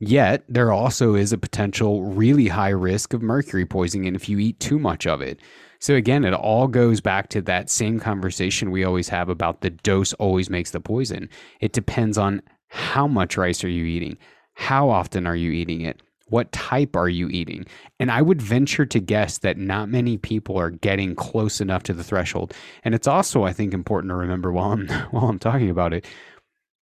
Yet, 0.00 0.44
there 0.48 0.70
also 0.70 1.14
is 1.16 1.32
a 1.32 1.38
potential 1.38 2.04
really 2.04 2.46
high 2.46 2.68
risk 2.68 3.12
of 3.14 3.22
mercury 3.22 3.66
poisoning 3.66 4.14
if 4.14 4.28
you 4.28 4.38
eat 4.38 4.60
too 4.60 4.78
much 4.78 5.06
of 5.06 5.20
it. 5.20 5.40
So, 5.80 5.94
again, 5.94 6.24
it 6.24 6.34
all 6.34 6.68
goes 6.68 7.00
back 7.00 7.28
to 7.30 7.42
that 7.42 7.68
same 7.68 7.98
conversation 7.98 8.70
we 8.70 8.84
always 8.84 9.08
have 9.08 9.28
about 9.28 9.60
the 9.60 9.70
dose 9.70 10.12
always 10.14 10.50
makes 10.50 10.70
the 10.70 10.80
poison. 10.80 11.28
It 11.60 11.72
depends 11.72 12.16
on 12.16 12.42
how 12.68 13.08
much 13.08 13.36
rice 13.36 13.64
are 13.64 13.68
you 13.68 13.84
eating? 13.84 14.18
How 14.54 14.88
often 14.88 15.26
are 15.26 15.36
you 15.36 15.50
eating 15.50 15.80
it? 15.80 16.00
What 16.28 16.52
type 16.52 16.94
are 16.94 17.08
you 17.08 17.28
eating? 17.28 17.66
And 17.98 18.10
I 18.10 18.22
would 18.22 18.42
venture 18.42 18.84
to 18.86 19.00
guess 19.00 19.38
that 19.38 19.56
not 19.56 19.88
many 19.88 20.18
people 20.18 20.58
are 20.58 20.70
getting 20.70 21.14
close 21.14 21.60
enough 21.60 21.82
to 21.84 21.94
the 21.94 22.04
threshold. 22.04 22.52
And 22.84 22.94
it's 22.94 23.06
also, 23.06 23.44
I 23.44 23.52
think, 23.52 23.72
important 23.72 24.10
to 24.10 24.14
remember 24.14 24.52
while 24.52 24.72
I'm 24.72 24.88
while 25.10 25.28
I'm 25.28 25.38
talking 25.38 25.70
about 25.70 25.92
it 25.92 26.06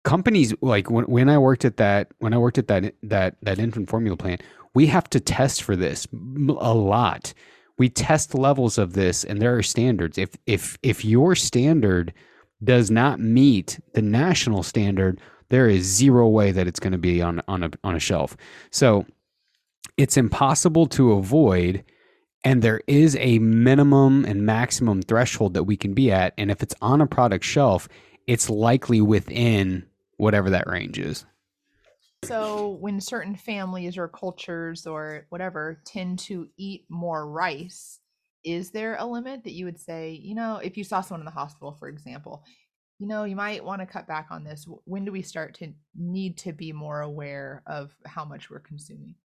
companies 0.05 0.55
like 0.61 0.91
when, 0.91 1.05
when 1.07 1.29
I 1.29 1.39
worked 1.39 1.65
at 1.65 1.79
that 1.79 2.13
when 2.19 2.33
I 2.33 2.39
worked 2.39 2.59
at 2.59 2.69
that 2.69 2.95
that 3.03 3.37
that 3.43 3.59
infant 3.59 3.91
formula 3.91 4.17
plant, 4.17 4.43
we 4.75 4.87
have 4.87 5.11
to 5.11 5.21
test 5.21 5.63
for 5.63 5.75
this 5.75 6.07
a 6.13 6.75
lot. 6.75 7.35
We 7.77 7.89
test 7.89 8.35
levels 8.35 8.79
of 8.79 8.93
this, 8.93 9.25
and 9.25 9.43
there 9.43 9.57
are 9.57 9.63
standards. 9.63 10.17
If 10.19 10.37
if 10.47 10.79
if 10.83 11.05
your 11.05 11.35
standard 11.35 12.13
does 12.63 12.91
not 12.91 13.19
meet 13.19 13.81
the 13.95 14.03
national 14.03 14.63
standard, 14.63 15.21
there 15.49 15.69
is 15.69 15.85
zero 15.85 16.29
way 16.29 16.53
that 16.53 16.69
it's 16.69 16.81
going 16.81 16.93
to 16.93 16.99
be 16.99 17.21
on 17.21 17.43
on 17.49 17.65
a 17.65 17.71
on 17.83 17.97
a 17.97 18.01
shelf. 18.01 18.37
So 18.71 19.07
it's 19.97 20.17
impossible 20.17 20.87
to 20.89 21.13
avoid. 21.13 21.85
And 22.47 22.61
there 22.61 22.83
is 22.87 23.17
a 23.17 23.39
minimum 23.39 24.27
and 24.27 24.45
maximum 24.45 25.01
threshold 25.01 25.55
that 25.55 25.63
we 25.63 25.79
can 25.79 25.95
be 25.95 26.13
at. 26.13 26.35
And 26.37 26.51
if 26.51 26.63
it's 26.63 26.75
on 26.83 27.01
a 27.01 27.07
product 27.07 27.43
shelf, 27.43 27.89
it's 28.27 28.51
likely 28.51 29.01
within 29.01 29.87
whatever 30.17 30.51
that 30.51 30.69
range 30.69 30.99
is. 30.99 31.25
So, 32.25 32.79
when 32.81 33.01
certain 33.01 33.37
families 33.37 33.99
or 33.99 34.09
cultures 34.09 34.87
or 34.87 35.27
whatever 35.29 35.83
tend 35.85 36.21
to 36.21 36.49
eat 36.57 36.87
more 36.89 37.29
rice, 37.29 38.01
is 38.45 38.71
there 38.71 38.97
a 38.99 39.05
limit 39.05 39.45
that 39.45 39.53
you 39.53 39.65
would 39.67 39.79
say, 39.79 40.13
you 40.13 40.35
know, 40.35 40.57
if 40.57 40.77
you 40.77 40.85
saw 40.85 41.01
someone 41.01 41.21
in 41.21 41.27
the 41.27 41.31
hospital, 41.31 41.73
for 41.73 41.89
example, 41.89 42.45
you 42.99 43.07
know, 43.07 43.25
you 43.25 43.37
might 43.37 43.65
want 43.65 43.81
to 43.81 43.87
cut 43.87 44.07
back 44.07 44.29
on 44.31 44.45
this? 44.45 44.67
When 44.85 45.05
do 45.05 45.13
we 45.13 45.23
start 45.23 45.55
to 45.57 45.73
need 45.95 46.39
to 46.39 46.53
be 46.53 46.73
more 46.73 47.01
aware 47.01 47.63
of 47.67 47.95
how 48.07 48.25
much 48.25 48.51
we're 48.51 48.61
consuming? 48.61 49.17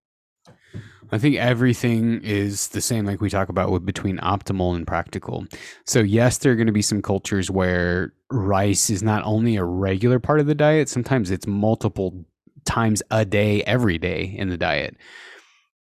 I 1.10 1.18
think 1.18 1.36
everything 1.36 2.20
is 2.22 2.68
the 2.68 2.80
same, 2.80 3.06
like 3.06 3.20
we 3.20 3.30
talk 3.30 3.48
about 3.48 3.70
with 3.70 3.86
between 3.86 4.18
optimal 4.18 4.74
and 4.74 4.86
practical. 4.86 5.46
So, 5.86 6.00
yes, 6.00 6.38
there 6.38 6.52
are 6.52 6.56
going 6.56 6.66
to 6.66 6.72
be 6.72 6.82
some 6.82 7.00
cultures 7.00 7.50
where 7.50 8.12
rice 8.30 8.90
is 8.90 9.02
not 9.02 9.24
only 9.24 9.56
a 9.56 9.64
regular 9.64 10.18
part 10.18 10.40
of 10.40 10.46
the 10.46 10.54
diet, 10.54 10.88
sometimes 10.88 11.30
it's 11.30 11.46
multiple 11.46 12.24
times 12.66 13.02
a 13.10 13.24
day, 13.24 13.62
every 13.62 13.96
day 13.96 14.34
in 14.36 14.50
the 14.50 14.58
diet. 14.58 14.96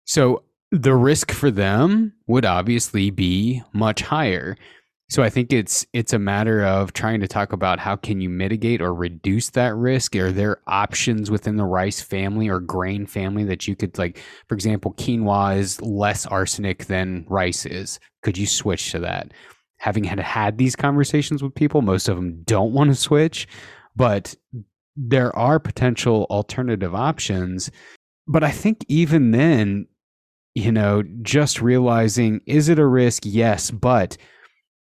So, 0.05 0.43
the 0.71 0.95
risk 0.95 1.31
for 1.31 1.50
them 1.50 2.13
would 2.27 2.45
obviously 2.45 3.09
be 3.09 3.63
much 3.74 4.01
higher. 4.01 4.57
So 5.09 5.23
I 5.23 5.29
think 5.29 5.53
it's 5.53 5.85
it's 5.93 6.11
a 6.11 6.19
matter 6.19 6.65
of 6.65 6.91
trying 6.91 7.21
to 7.21 7.27
talk 7.27 7.53
about 7.53 7.79
how 7.79 7.95
can 7.95 8.19
you 8.19 8.29
mitigate 8.29 8.81
or 8.81 8.93
reduce 8.93 9.49
that 9.51 9.73
risk. 9.75 10.15
Are 10.17 10.33
there 10.33 10.61
options 10.67 11.31
within 11.31 11.55
the 11.55 11.65
rice 11.65 12.01
family 12.01 12.49
or 12.49 12.59
grain 12.59 13.05
family 13.05 13.45
that 13.45 13.67
you 13.67 13.75
could 13.75 13.97
like 13.97 14.19
for 14.47 14.55
example, 14.55 14.93
quinoa 14.93 15.57
is 15.57 15.81
less 15.81 16.25
arsenic 16.25 16.85
than 16.85 17.25
rice 17.29 17.65
is. 17.65 17.99
Could 18.21 18.37
you 18.37 18.45
switch 18.45 18.91
to 18.91 18.99
that? 18.99 19.31
Having 19.77 20.05
had 20.05 20.19
had 20.19 20.57
these 20.57 20.75
conversations 20.75 21.41
with 21.41 21.55
people, 21.55 21.81
most 21.81 22.09
of 22.09 22.17
them 22.17 22.41
don't 22.43 22.73
want 22.73 22.89
to 22.89 22.95
switch, 22.95 23.47
but 23.95 24.35
there 24.97 25.33
are 25.37 25.59
potential 25.59 26.25
alternative 26.29 26.93
options. 26.93 27.71
But 28.27 28.43
I 28.43 28.51
think 28.51 28.83
even 28.89 29.31
then, 29.31 29.87
you 30.53 30.71
know, 30.71 31.03
just 31.21 31.61
realizing 31.61 32.41
is 32.45 32.67
it 32.67 32.79
a 32.79 32.85
risk? 32.85 33.23
Yes, 33.25 33.71
but 33.71 34.17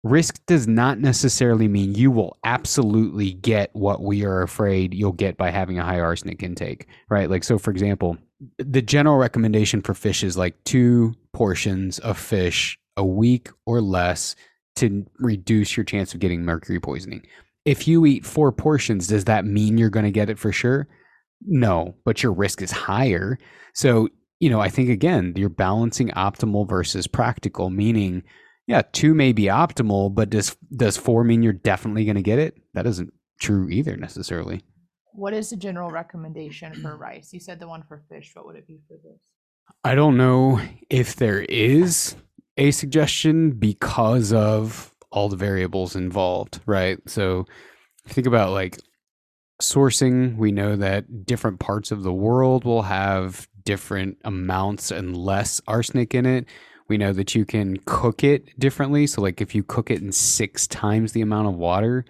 risk 0.04 0.44
does 0.46 0.68
not 0.68 1.00
necessarily 1.00 1.66
mean 1.66 1.94
you 1.94 2.10
will 2.10 2.36
absolutely 2.44 3.32
get 3.32 3.70
what 3.72 4.02
we 4.02 4.24
are 4.24 4.42
afraid 4.42 4.92
you'll 4.92 5.12
get 5.12 5.36
by 5.38 5.50
having 5.50 5.78
a 5.78 5.84
high 5.84 5.98
arsenic 5.98 6.42
intake, 6.42 6.86
right? 7.08 7.30
Like, 7.30 7.42
so 7.42 7.58
for 7.58 7.70
example, 7.70 8.18
the 8.58 8.82
general 8.82 9.16
recommendation 9.16 9.80
for 9.80 9.94
fish 9.94 10.22
is 10.22 10.36
like 10.36 10.62
two 10.64 11.14
portions 11.32 11.98
of 12.00 12.18
fish 12.18 12.78
a 12.98 13.04
week 13.04 13.48
or 13.64 13.80
less 13.80 14.36
to 14.76 15.06
reduce 15.18 15.76
your 15.76 15.84
chance 15.84 16.12
of 16.12 16.20
getting 16.20 16.42
mercury 16.42 16.78
poisoning. 16.78 17.26
If 17.64 17.88
you 17.88 18.04
eat 18.04 18.26
four 18.26 18.52
portions, 18.52 19.06
does 19.06 19.24
that 19.24 19.46
mean 19.46 19.78
you're 19.78 19.88
going 19.88 20.04
to 20.04 20.10
get 20.10 20.28
it 20.28 20.38
for 20.38 20.52
sure? 20.52 20.86
No, 21.46 21.94
but 22.04 22.22
your 22.22 22.32
risk 22.32 22.60
is 22.60 22.70
higher. 22.70 23.38
So, 23.72 24.08
you 24.38 24.50
know, 24.50 24.60
I 24.60 24.68
think 24.68 24.90
again, 24.90 25.32
you're 25.34 25.48
balancing 25.48 26.08
optimal 26.10 26.68
versus 26.68 27.06
practical, 27.06 27.70
meaning 27.70 28.22
yeah, 28.66 28.82
two 28.92 29.14
may 29.14 29.32
be 29.32 29.44
optimal, 29.44 30.14
but 30.14 30.30
does 30.30 30.56
does 30.74 30.96
four 30.96 31.24
mean 31.24 31.42
you're 31.42 31.52
definitely 31.52 32.04
going 32.04 32.16
to 32.16 32.22
get 32.22 32.38
it? 32.38 32.56
That 32.74 32.86
isn't 32.86 33.12
true 33.40 33.68
either 33.68 33.96
necessarily. 33.96 34.62
What 35.12 35.34
is 35.34 35.50
the 35.50 35.56
general 35.56 35.90
recommendation 35.90 36.74
for 36.74 36.96
rice? 36.98 37.32
You 37.32 37.40
said 37.40 37.60
the 37.60 37.68
one 37.68 37.84
for 37.86 38.02
fish. 38.08 38.30
What 38.34 38.46
would 38.46 38.56
it 38.56 38.66
be 38.66 38.80
for 38.88 38.94
this? 38.94 39.20
I 39.82 39.94
don't 39.94 40.16
know 40.16 40.60
if 40.90 41.16
there 41.16 41.42
is 41.42 42.16
a 42.56 42.70
suggestion 42.70 43.52
because 43.52 44.32
of 44.32 44.94
all 45.10 45.28
the 45.28 45.36
variables 45.36 45.94
involved, 45.94 46.60
right? 46.66 46.98
So 47.06 47.46
think 48.08 48.26
about 48.26 48.52
like 48.52 48.78
sourcing. 49.60 50.36
We 50.36 50.52
know 50.52 50.76
that 50.76 51.26
different 51.26 51.60
parts 51.60 51.90
of 51.90 52.02
the 52.02 52.12
world 52.12 52.64
will 52.64 52.82
have 52.82 53.48
different 53.64 54.18
amounts 54.24 54.90
and 54.90 55.16
less 55.16 55.60
arsenic 55.66 56.14
in 56.14 56.26
it. 56.26 56.46
We 56.88 56.98
know 56.98 57.12
that 57.12 57.34
you 57.34 57.44
can 57.44 57.78
cook 57.86 58.22
it 58.22 58.58
differently. 58.58 59.06
So, 59.06 59.22
like 59.22 59.40
if 59.40 59.54
you 59.54 59.62
cook 59.62 59.90
it 59.90 60.02
in 60.02 60.12
six 60.12 60.66
times 60.66 61.12
the 61.12 61.22
amount 61.22 61.48
of 61.48 61.54
water 61.54 62.04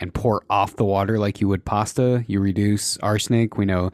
and 0.00 0.12
pour 0.12 0.44
off 0.50 0.76
the 0.76 0.84
water 0.84 1.18
like 1.18 1.40
you 1.40 1.48
would 1.48 1.64
pasta, 1.64 2.24
you 2.28 2.40
reduce 2.40 2.98
arsenic. 2.98 3.56
We 3.56 3.64
know 3.64 3.90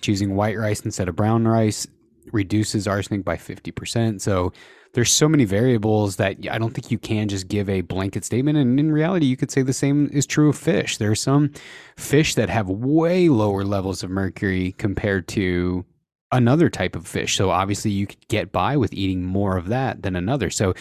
choosing 0.00 0.36
white 0.36 0.56
rice 0.56 0.80
instead 0.80 1.08
of 1.08 1.16
brown 1.16 1.48
rice 1.48 1.86
reduces 2.32 2.86
arsenic 2.86 3.24
by 3.24 3.36
50%. 3.36 4.20
So, 4.20 4.52
there's 4.94 5.12
so 5.12 5.28
many 5.28 5.44
variables 5.44 6.16
that 6.16 6.36
I 6.50 6.58
don't 6.58 6.72
think 6.72 6.90
you 6.90 6.98
can 6.98 7.28
just 7.28 7.48
give 7.48 7.68
a 7.68 7.82
blanket 7.82 8.24
statement. 8.24 8.58
And 8.58 8.80
in 8.80 8.90
reality, 8.90 9.26
you 9.26 9.36
could 9.36 9.50
say 9.50 9.62
the 9.62 9.72
same 9.72 10.08
is 10.12 10.26
true 10.26 10.48
of 10.48 10.56
fish. 10.56 10.96
There 10.96 11.10
are 11.10 11.16
some 11.16 11.52
fish 11.96 12.34
that 12.34 12.48
have 12.48 12.68
way 12.68 13.28
lower 13.28 13.64
levels 13.64 14.02
of 14.02 14.10
mercury 14.10 14.72
compared 14.78 15.28
to 15.28 15.84
another 16.32 16.68
type 16.68 16.94
of 16.96 17.06
fish. 17.06 17.36
So 17.36 17.50
obviously 17.50 17.90
you 17.90 18.06
could 18.06 18.26
get 18.28 18.52
by 18.52 18.76
with 18.76 18.92
eating 18.92 19.24
more 19.24 19.56
of 19.56 19.68
that 19.68 20.02
than 20.02 20.16
another. 20.16 20.50
So 20.50 20.74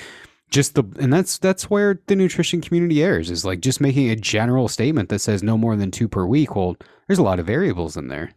just 0.50 0.76
the 0.76 0.84
and 1.00 1.12
that's 1.12 1.38
that's 1.38 1.70
where 1.70 2.00
the 2.08 2.16
nutrition 2.16 2.62
community 2.62 3.04
errs 3.04 3.30
is 3.30 3.44
like 3.44 3.60
just 3.60 3.82
making 3.82 4.10
a 4.10 4.16
general 4.16 4.68
statement 4.68 5.10
that 5.10 5.20
says 5.20 5.44
no 5.44 5.58
more 5.58 5.76
than 5.76 5.92
2 5.92 6.08
per 6.08 6.26
week. 6.26 6.56
Well, 6.56 6.78
there's 7.08 7.20
a 7.20 7.24
lot 7.24 7.40
of 7.40 7.46
variables 7.46 7.98
in 7.98 8.08
there. 8.08 8.32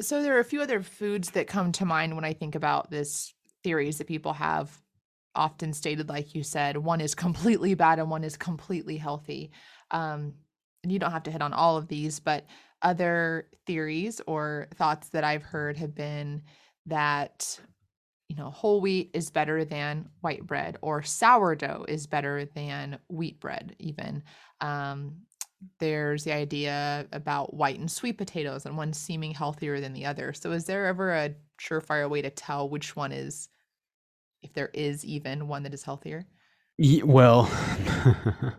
So 0.00 0.22
there 0.22 0.36
are 0.36 0.40
a 0.40 0.44
few 0.44 0.60
other 0.60 0.82
foods 0.82 1.30
that 1.32 1.48
come 1.48 1.72
to 1.72 1.84
mind 1.84 2.14
when 2.14 2.24
I 2.24 2.32
think 2.32 2.54
about 2.54 2.90
this 2.90 3.34
theories 3.64 3.98
that 3.98 4.06
people 4.06 4.32
have 4.34 4.70
often 5.34 5.72
stated 5.72 6.08
like 6.08 6.34
you 6.34 6.42
said, 6.42 6.76
one 6.76 7.00
is 7.00 7.14
completely 7.14 7.74
bad 7.74 7.98
and 7.98 8.10
one 8.10 8.24
is 8.24 8.36
completely 8.36 8.96
healthy. 8.96 9.50
Um 9.90 10.34
and 10.84 10.92
you 10.92 10.98
don't 10.98 11.12
have 11.12 11.24
to 11.24 11.32
hit 11.32 11.42
on 11.42 11.52
all 11.52 11.76
of 11.76 11.88
these, 11.88 12.20
but 12.20 12.46
other 12.82 13.48
theories 13.66 14.20
or 14.26 14.68
thoughts 14.74 15.08
that 15.10 15.24
I've 15.24 15.42
heard 15.42 15.76
have 15.76 15.94
been 15.94 16.42
that 16.86 17.58
you 18.28 18.36
know 18.36 18.50
whole 18.50 18.80
wheat 18.80 19.10
is 19.14 19.30
better 19.30 19.64
than 19.64 20.08
white 20.20 20.46
bread 20.46 20.76
or 20.82 21.02
sourdough 21.02 21.86
is 21.88 22.06
better 22.06 22.44
than 22.44 22.98
wheat 23.08 23.40
bread 23.40 23.74
even. 23.78 24.22
Um, 24.60 25.22
there's 25.80 26.24
the 26.24 26.32
idea 26.32 27.06
about 27.12 27.54
white 27.54 27.78
and 27.78 27.90
sweet 27.90 28.16
potatoes 28.16 28.64
and 28.64 28.76
one 28.76 28.92
seeming 28.92 29.32
healthier 29.32 29.80
than 29.80 29.92
the 29.92 30.06
other. 30.06 30.32
So 30.32 30.52
is 30.52 30.66
there 30.66 30.86
ever 30.86 31.12
a 31.12 31.34
surefire 31.60 32.08
way 32.08 32.22
to 32.22 32.30
tell 32.30 32.68
which 32.68 32.94
one 32.94 33.10
is 33.10 33.48
if 34.42 34.52
there 34.52 34.70
is 34.72 35.04
even 35.04 35.48
one 35.48 35.64
that 35.64 35.74
is 35.74 35.82
healthier? 35.82 36.24
Well 36.78 37.44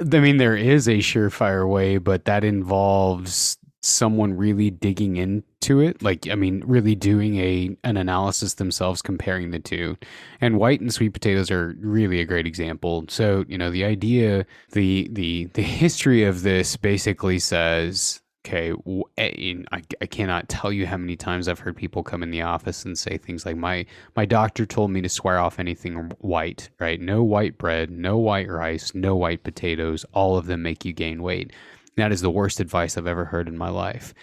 I 0.00 0.20
mean, 0.20 0.38
there 0.38 0.56
is 0.56 0.88
a 0.88 0.98
surefire 0.98 1.68
way, 1.68 1.98
but 1.98 2.24
that 2.24 2.44
involves 2.44 3.58
someone 3.82 4.36
really 4.36 4.70
digging 4.70 5.16
into 5.16 5.80
it 5.80 6.02
like 6.02 6.28
i 6.28 6.34
mean 6.34 6.62
really 6.66 6.94
doing 6.94 7.36
a 7.36 7.74
an 7.82 7.96
analysis 7.96 8.54
themselves 8.54 9.00
comparing 9.00 9.50
the 9.50 9.58
two. 9.58 9.96
And 10.40 10.58
white 10.58 10.80
and 10.80 10.92
sweet 10.92 11.14
potatoes 11.14 11.50
are 11.50 11.74
really 11.80 12.20
a 12.20 12.24
great 12.24 12.46
example. 12.46 13.04
So 13.08 13.44
you 13.48 13.56
know 13.56 13.70
the 13.70 13.84
idea 13.84 14.44
the 14.72 15.08
the 15.12 15.46
the 15.54 15.62
history 15.62 16.24
of 16.24 16.42
this 16.42 16.76
basically 16.76 17.38
says 17.38 18.20
okay, 18.50 18.72
I, 19.18 19.82
I 20.00 20.06
cannot 20.06 20.48
tell 20.48 20.72
you 20.72 20.86
how 20.86 20.96
many 20.96 21.16
times 21.16 21.48
I've 21.48 21.60
heard 21.60 21.76
people 21.76 22.02
come 22.02 22.22
in 22.22 22.30
the 22.30 22.42
office 22.42 22.84
and 22.84 22.98
say 22.98 23.16
things 23.16 23.46
like, 23.46 23.56
my, 23.56 23.86
my 24.16 24.24
doctor 24.24 24.66
told 24.66 24.90
me 24.90 25.00
to 25.02 25.08
swear 25.08 25.38
off 25.38 25.58
anything 25.58 26.10
white, 26.18 26.68
right? 26.78 27.00
No 27.00 27.22
white 27.22 27.58
bread, 27.58 27.90
no 27.90 28.18
white 28.18 28.48
rice, 28.48 28.94
no 28.94 29.14
white 29.14 29.44
potatoes. 29.44 30.04
All 30.12 30.36
of 30.36 30.46
them 30.46 30.62
make 30.62 30.84
you 30.84 30.92
gain 30.92 31.22
weight. 31.22 31.52
That 31.96 32.12
is 32.12 32.20
the 32.20 32.30
worst 32.30 32.60
advice 32.60 32.96
I've 32.96 33.06
ever 33.06 33.26
heard 33.26 33.48
in 33.48 33.56
my 33.56 33.68
life. 33.68 34.14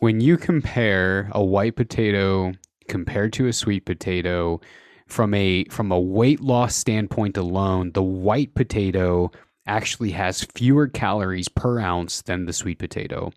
When 0.00 0.20
you 0.20 0.36
compare 0.36 1.30
a 1.32 1.42
white 1.42 1.76
potato 1.76 2.52
compared 2.88 3.32
to 3.34 3.46
a 3.46 3.52
sweet 3.52 3.86
potato, 3.86 4.60
from 5.06 5.34
a 5.34 5.64
from 5.64 5.92
a 5.92 6.00
weight 6.00 6.40
loss 6.40 6.74
standpoint 6.74 7.36
alone, 7.36 7.92
the 7.92 8.02
white 8.02 8.54
potato 8.54 9.30
actually 9.66 10.10
has 10.10 10.44
fewer 10.54 10.88
calories 10.88 11.48
per 11.48 11.80
ounce 11.80 12.22
than 12.22 12.46
the 12.46 12.52
sweet 12.52 12.78
potato. 12.78 13.32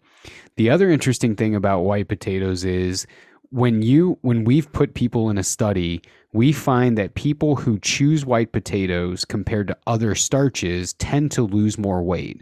The 0.56 0.70
other 0.70 0.90
interesting 0.90 1.36
thing 1.36 1.56
about 1.56 1.82
white 1.82 2.08
potatoes 2.08 2.66
is 2.66 3.06
when 3.50 3.82
you 3.82 4.18
when 4.22 4.44
we've 4.44 4.72
put 4.74 4.94
people 4.94 5.30
in 5.30 5.38
a 5.38 5.44
study, 5.44 6.02
we 6.34 6.52
find 6.52 6.98
that 6.98 7.16
people 7.16 7.56
who 7.56 7.80
choose 7.80 8.26
white 8.26 8.52
potatoes 8.52 9.24
compared 9.24 9.68
to 9.68 9.78
other 9.88 10.16
starches 10.16 10.94
tend 10.94 11.32
to 11.32 11.44
lose 11.44 11.78
more 11.78 12.04
weight. 12.04 12.42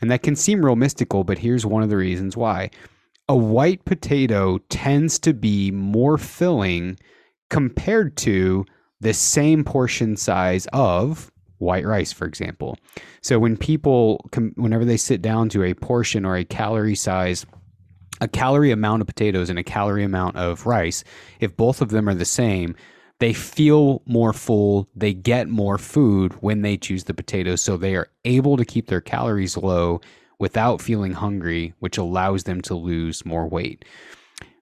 And 0.00 0.10
that 0.10 0.22
can 0.22 0.36
seem 0.36 0.64
real 0.64 0.76
mystical, 0.76 1.24
but 1.24 1.38
here's 1.38 1.66
one 1.66 1.82
of 1.82 1.90
the 1.90 1.96
reasons 1.96 2.36
why. 2.36 2.70
A 3.28 3.36
white 3.36 3.84
potato 3.84 4.58
tends 4.68 5.18
to 5.20 5.34
be 5.34 5.70
more 5.70 6.16
filling 6.16 6.98
compared 7.50 8.16
to 8.18 8.64
the 9.00 9.12
same 9.12 9.64
portion 9.64 10.16
size 10.16 10.66
of 10.72 11.30
white 11.58 11.86
rice, 11.86 12.12
for 12.12 12.26
example. 12.26 12.76
So 13.22 13.38
when 13.38 13.56
people, 13.56 14.28
whenever 14.56 14.84
they 14.84 14.96
sit 14.96 15.22
down 15.22 15.48
to 15.50 15.62
a 15.62 15.74
portion 15.74 16.24
or 16.24 16.36
a 16.36 16.44
calorie 16.44 16.94
size, 16.94 17.46
a 18.20 18.28
calorie 18.28 18.70
amount 18.70 19.02
of 19.02 19.06
potatoes 19.06 19.50
and 19.50 19.58
a 19.58 19.64
calorie 19.64 20.04
amount 20.04 20.36
of 20.36 20.66
rice, 20.66 21.04
if 21.40 21.56
both 21.56 21.80
of 21.80 21.90
them 21.90 22.08
are 22.08 22.14
the 22.14 22.24
same, 22.24 22.74
they 23.18 23.32
feel 23.32 24.02
more 24.06 24.32
full, 24.32 24.88
they 24.94 25.14
get 25.14 25.48
more 25.48 25.78
food 25.78 26.32
when 26.42 26.62
they 26.62 26.76
choose 26.76 27.04
the 27.04 27.14
potatoes. 27.14 27.62
So 27.62 27.76
they 27.76 27.96
are 27.96 28.08
able 28.24 28.56
to 28.56 28.64
keep 28.64 28.88
their 28.88 29.00
calories 29.00 29.56
low 29.56 30.00
without 30.38 30.82
feeling 30.82 31.12
hungry, 31.12 31.72
which 31.78 31.96
allows 31.96 32.44
them 32.44 32.60
to 32.62 32.74
lose 32.74 33.24
more 33.24 33.48
weight. 33.48 33.84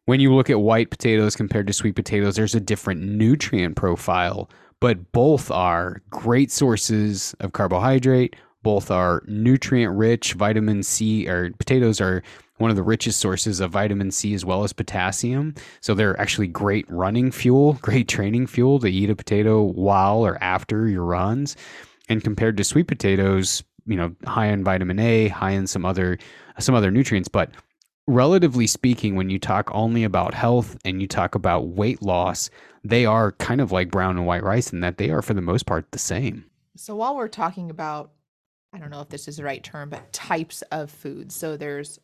When 0.05 0.21
you 0.21 0.35
look 0.35 0.51
at 0.51 0.61
white 0.61 0.91
potatoes 0.91 1.35
compared 1.35 1.67
to 1.67 1.73
sweet 1.73 1.97
potatoes, 1.97 2.37
there's 2.37 2.55
a 2.55 2.61
different 2.61 3.03
nutrient 3.03 3.75
profile 3.75 4.51
but 4.85 5.13
both 5.13 5.51
are 5.51 6.03
great 6.11 6.53
sources 6.53 7.35
of 7.41 7.55
carbohydrate. 7.55 8.37
Both 8.63 8.91
are 8.91 9.23
nutrient 9.27 9.97
rich. 9.97 10.35
Vitamin 10.35 10.83
C 10.83 11.27
or 11.27 11.53
potatoes 11.53 12.03
are 12.03 12.23
one 12.59 12.69
of 12.69 12.77
the 12.77 12.83
richest 12.83 13.19
sources 13.19 13.61
of 13.61 13.71
vitamin 13.71 14.11
C 14.11 14.35
as 14.35 14.45
well 14.45 14.63
as 14.63 14.75
potassium. 14.75 15.55
So 15.81 15.95
they're 15.95 16.21
actually 16.21 16.49
great 16.49 16.85
running 16.91 17.31
fuel, 17.31 17.73
great 17.81 18.09
training 18.09 18.47
fuel 18.47 18.79
to 18.81 18.87
eat 18.89 19.09
a 19.09 19.17
potato 19.17 19.63
while 19.63 20.19
or 20.19 20.37
after 20.45 20.87
your 20.87 21.05
runs. 21.05 21.57
And 22.11 22.23
compared 22.23 22.59
to 22.59 22.65
sweet 22.65 22.87
potatoes, 22.87 23.65
you 23.87 23.97
know, 23.97 24.15
high 24.27 24.49
in 24.49 24.65
vitamin 24.65 24.99
A, 24.99 25.29
high 25.29 25.53
in 25.53 25.67
some 25.67 25.87
other 25.87 26.19
some 26.59 26.75
other 26.75 26.91
nutrients, 26.91 27.29
but 27.29 27.51
relatively 28.07 28.67
speaking, 28.67 29.17
when 29.17 29.31
you 29.31 29.39
talk 29.39 29.71
only 29.73 30.05
about 30.05 30.35
health 30.35 30.77
and 30.85 31.01
you 31.01 31.09
talk 31.09 31.35
about 31.35 31.69
weight 31.69 32.03
loss, 32.03 32.51
they 32.83 33.07
are 33.07 33.33
kind 33.33 33.61
of 33.61 33.73
like 33.73 33.91
brown 33.91 34.17
and 34.17 34.27
white 34.27 34.43
rice 34.43 34.73
in 34.73 34.81
that 34.81 34.99
they 34.99 35.11
are, 35.11 35.23
for 35.23 35.35
the 35.35 35.41
most 35.41 35.67
part, 35.67 35.91
the 35.91 35.99
same. 35.99 36.45
So 36.77 36.97
while 36.97 37.17
we're 37.17 37.29
talking 37.29 37.71
about, 37.71 38.13
I 38.73 38.79
don't 38.79 38.91
know 38.91 39.01
if 39.01 39.09
this 39.09 39.29
is 39.29 39.37
the 39.37 39.45
right 39.45 39.63
term, 39.63 39.89
but 39.89 40.13
types 40.13 40.63
of 40.73 40.91
foods. 40.91 41.35
So 41.35 41.57
there's, 41.57 41.99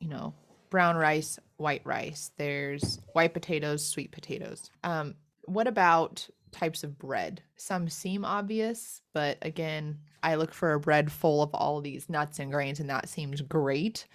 you 0.00 0.08
know, 0.08 0.34
brown 0.70 0.96
rice, 0.96 1.38
white 1.56 1.82
rice. 1.84 2.32
There's 2.36 3.00
white 3.12 3.32
potatoes, 3.32 3.86
sweet 3.86 4.10
potatoes. 4.10 4.70
Um, 4.84 5.14
what 5.44 5.66
about 5.66 6.28
types 6.50 6.84
of 6.84 6.98
bread? 6.98 7.42
Some 7.56 7.88
seem 7.88 8.24
obvious, 8.24 9.00
but 9.14 9.38
again, 9.42 9.98
I 10.22 10.34
look 10.34 10.52
for 10.52 10.72
a 10.72 10.80
bread 10.80 11.10
full 11.12 11.42
of 11.42 11.54
all 11.54 11.78
of 11.78 11.84
these 11.84 12.08
nuts 12.08 12.38
and 12.38 12.50
grains, 12.50 12.80
and 12.80 12.90
that 12.90 13.08
seems 13.08 13.40
great. 13.40 14.06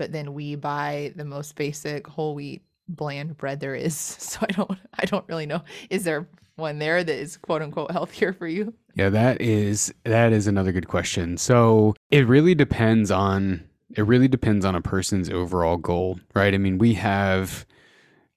But 0.00 0.12
then 0.12 0.32
we 0.32 0.54
buy 0.54 1.12
the 1.14 1.26
most 1.26 1.56
basic 1.56 2.06
whole 2.06 2.34
wheat 2.34 2.62
bland 2.88 3.36
bread 3.36 3.60
there 3.60 3.74
is. 3.74 3.94
So 4.18 4.38
I 4.40 4.52
don't 4.52 4.78
I 4.98 5.04
don't 5.04 5.28
really 5.28 5.44
know. 5.44 5.60
Is 5.90 6.04
there 6.04 6.26
one 6.56 6.78
there 6.78 7.04
that 7.04 7.14
is 7.14 7.36
quote 7.36 7.60
unquote 7.60 7.90
healthier 7.90 8.32
for 8.32 8.46
you? 8.46 8.72
Yeah, 8.94 9.10
that 9.10 9.42
is 9.42 9.92
that 10.04 10.32
is 10.32 10.46
another 10.46 10.72
good 10.72 10.88
question. 10.88 11.36
So 11.36 11.94
it 12.10 12.26
really 12.26 12.54
depends 12.54 13.10
on 13.10 13.62
it 13.94 14.06
really 14.06 14.26
depends 14.26 14.64
on 14.64 14.74
a 14.74 14.80
person's 14.80 15.28
overall 15.28 15.76
goal, 15.76 16.18
right? 16.32 16.54
I 16.54 16.56
mean, 16.56 16.78
we 16.78 16.94
have 16.94 17.66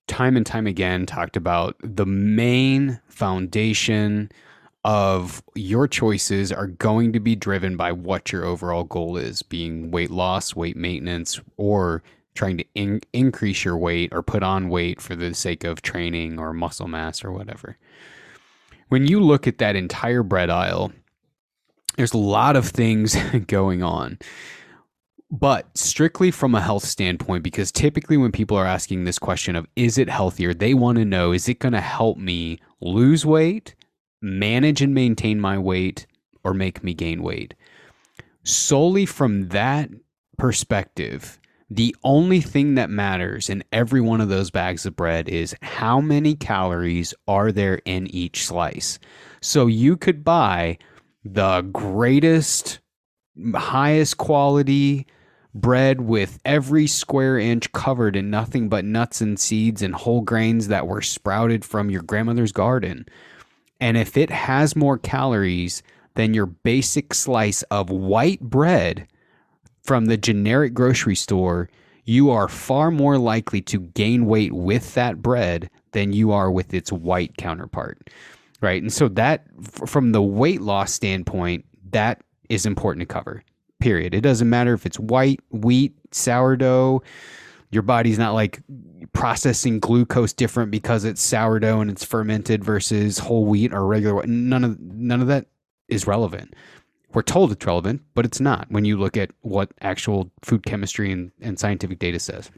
time 0.07 0.35
and 0.35 0.45
time 0.45 0.67
again 0.67 1.05
talked 1.05 1.37
about 1.37 1.77
the 1.81 2.05
main 2.05 2.99
foundation 3.07 4.29
of 4.83 5.41
your 5.55 5.87
choices 5.87 6.51
are 6.51 6.67
going 6.67 7.13
to 7.13 7.19
be 7.19 7.35
driven 7.35 7.77
by 7.77 7.91
what 7.91 8.31
your 8.31 8.43
overall 8.45 8.83
goal 8.83 9.17
is, 9.17 9.41
being 9.41 9.91
weight 9.91 10.11
loss, 10.11 10.55
weight 10.55 10.75
maintenance, 10.75 11.39
or 11.57 12.03
trying 12.35 12.57
to 12.57 12.65
in- 12.75 13.01
increase 13.13 13.63
your 13.63 13.77
weight 13.77 14.11
or 14.13 14.21
put 14.21 14.43
on 14.43 14.69
weight 14.69 15.01
for 15.01 15.15
the 15.15 15.33
sake 15.33 15.63
of 15.63 15.81
training 15.81 16.39
or 16.39 16.53
muscle 16.53 16.87
mass 16.87 17.23
or 17.23 17.31
whatever. 17.31 17.77
When 18.89 19.07
you 19.07 19.19
look 19.19 19.47
at 19.47 19.59
that 19.59 19.75
entire 19.75 20.23
bread 20.23 20.49
aisle, 20.49 20.91
there's 21.95 22.13
a 22.13 22.17
lot 22.17 22.55
of 22.55 22.67
things 22.67 23.15
going 23.47 23.83
on. 23.83 24.19
But 25.31 25.75
strictly 25.75 26.29
from 26.29 26.53
a 26.53 26.61
health 26.61 26.83
standpoint, 26.83 27.43
because 27.43 27.71
typically 27.71 28.17
when 28.17 28.31
people 28.31 28.55
are 28.55 28.67
asking 28.67 29.03
this 29.03 29.17
question 29.17 29.55
of 29.55 29.65
is 29.75 29.97
it 29.97 30.09
healthier, 30.09 30.53
they 30.53 30.75
want 30.75 30.99
to 30.99 31.05
know 31.05 31.31
is 31.31 31.49
it 31.49 31.57
going 31.57 31.73
to 31.73 31.81
help 31.81 32.17
me 32.17 32.59
lose 32.81 33.25
weight, 33.25 33.73
manage 34.23 34.81
and 34.81 34.95
maintain 34.95 35.39
my 35.39 35.57
weight, 35.57 36.07
or 36.43 36.53
make 36.53 36.83
me 36.83 36.93
gain 36.93 37.21
weight? 37.21 37.53
Solely 38.43 39.05
from 39.05 39.49
that 39.49 39.89
perspective, 40.37 41.39
the 41.69 41.95
only 42.03 42.41
thing 42.41 42.75
that 42.75 42.89
matters 42.89 43.49
in 43.49 43.63
every 43.71 44.01
one 44.01 44.21
of 44.21 44.29
those 44.29 44.51
bags 44.51 44.85
of 44.85 44.95
bread 44.95 45.27
is 45.27 45.55
how 45.61 45.99
many 45.99 46.35
calories 46.35 47.13
are 47.27 47.51
there 47.51 47.81
in 47.85 48.07
each 48.07 48.45
slice. 48.45 48.99
So 49.41 49.67
you 49.67 49.97
could 49.97 50.23
buy 50.23 50.77
the 51.25 51.61
greatest, 51.61 52.79
highest 53.55 54.17
quality 54.17 55.07
bread 55.55 56.01
with 56.01 56.39
every 56.45 56.87
square 56.87 57.37
inch 57.37 57.71
covered 57.71 58.15
in 58.15 58.29
nothing 58.29 58.69
but 58.69 58.85
nuts 58.85 59.21
and 59.21 59.39
seeds 59.39 59.81
and 59.81 59.93
whole 59.95 60.21
grains 60.21 60.67
that 60.67 60.87
were 60.87 61.01
sprouted 61.01 61.63
from 61.63 61.89
your 61.89 62.01
grandmother's 62.01 62.51
garden. 62.51 63.05
And 63.83 63.97
if 63.97 64.15
it 64.15 64.29
has 64.29 64.77
more 64.77 64.97
calories 64.97 65.83
than 66.15 66.33
your 66.33 66.45
basic 66.45 67.13
slice 67.13 67.63
of 67.63 67.89
white 67.89 68.39
bread, 68.39 69.05
from 69.81 70.05
the 70.05 70.15
generic 70.15 70.73
grocery 70.73 71.17
store, 71.17 71.69
you 72.05 72.29
are 72.29 72.47
far 72.47 72.91
more 72.91 73.17
likely 73.17 73.59
to 73.63 73.81
gain 73.81 74.25
weight 74.25 74.53
with 74.53 74.93
that 74.93 75.21
bread 75.21 75.69
than 75.91 76.13
you 76.13 76.31
are 76.31 76.49
with 76.49 76.73
its 76.73 76.93
white 76.93 77.35
counterpart. 77.35 78.09
Right. 78.61 78.81
And 78.81 78.93
so, 78.93 79.09
that 79.09 79.47
from 79.85 80.13
the 80.13 80.21
weight 80.21 80.61
loss 80.61 80.93
standpoint, 80.93 81.65
that 81.91 82.21
is 82.47 82.65
important 82.65 83.01
to 83.01 83.13
cover, 83.13 83.43
period. 83.81 84.13
It 84.13 84.21
doesn't 84.21 84.49
matter 84.49 84.73
if 84.73 84.85
it's 84.85 84.97
white, 84.97 85.41
wheat, 85.51 85.93
sourdough. 86.11 87.03
Your 87.73 87.83
body's 87.83 88.19
not 88.19 88.33
like 88.33 88.61
processing 89.13 89.79
glucose 89.79 90.33
different 90.33 90.71
because 90.71 91.03
it's 91.03 91.21
sourdough 91.21 91.81
and 91.81 91.91
it's 91.91 92.03
fermented 92.03 92.63
versus 92.63 93.19
whole 93.19 93.45
wheat 93.45 93.73
or 93.73 93.85
regular. 93.85 94.25
None 94.25 94.63
of 94.63 94.79
none 94.79 95.21
of 95.21 95.27
that 95.27 95.47
is 95.87 96.07
relevant 96.07 96.53
we're 97.13 97.21
told 97.21 97.51
it's 97.51 97.65
relevant, 97.65 98.01
but 98.13 98.25
it's 98.25 98.39
not 98.39 98.67
when 98.69 98.85
you 98.85 98.97
look 98.97 99.15
at 99.15 99.31
what 99.41 99.71
actual 99.81 100.31
food 100.41 100.65
chemistry 100.65 101.11
and, 101.11 101.31
and 101.41 101.59
scientific 101.59 101.99
data 101.99 102.19
says. 102.19 102.51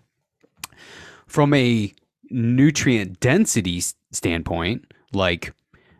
From 1.28 1.54
a 1.54 1.94
nutrient 2.30 3.20
density 3.20 3.82
standpoint, 4.12 4.86
like, 5.14 5.54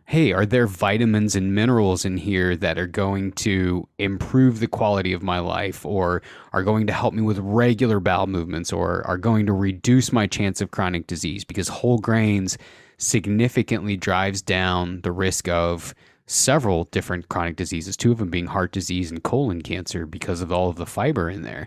hey, 0.08 0.32
are 0.32 0.46
there 0.46 0.68
vitamins 0.68 1.34
and 1.34 1.52
minerals 1.52 2.04
in 2.04 2.16
here 2.16 2.54
that 2.56 2.78
are 2.78 2.86
going 2.86 3.32
to 3.32 3.88
improve 3.98 4.60
the 4.60 4.68
quality 4.68 5.12
of 5.12 5.20
my 5.20 5.40
life 5.40 5.84
or 5.84 6.22
are 6.52 6.62
going 6.62 6.86
to 6.86 6.92
help 6.92 7.12
me 7.12 7.22
with 7.22 7.38
regular 7.40 7.98
bowel 7.98 8.28
movements 8.28 8.72
or 8.72 9.04
are 9.04 9.18
going 9.18 9.46
to 9.46 9.52
reduce 9.52 10.12
my 10.12 10.24
chance 10.24 10.60
of 10.60 10.70
chronic 10.70 11.08
disease? 11.08 11.44
Because 11.44 11.66
whole 11.66 11.98
grains 11.98 12.56
significantly 12.98 13.96
drives 13.96 14.40
down 14.40 15.00
the 15.00 15.10
risk 15.10 15.48
of 15.48 15.92
several 16.26 16.84
different 16.84 17.28
chronic 17.28 17.56
diseases, 17.56 17.96
two 17.96 18.12
of 18.12 18.18
them 18.18 18.30
being 18.30 18.46
heart 18.46 18.70
disease 18.70 19.10
and 19.10 19.24
colon 19.24 19.60
cancer 19.60 20.06
because 20.06 20.40
of 20.40 20.52
all 20.52 20.68
of 20.68 20.76
the 20.76 20.86
fiber 20.86 21.28
in 21.28 21.42
there. 21.42 21.66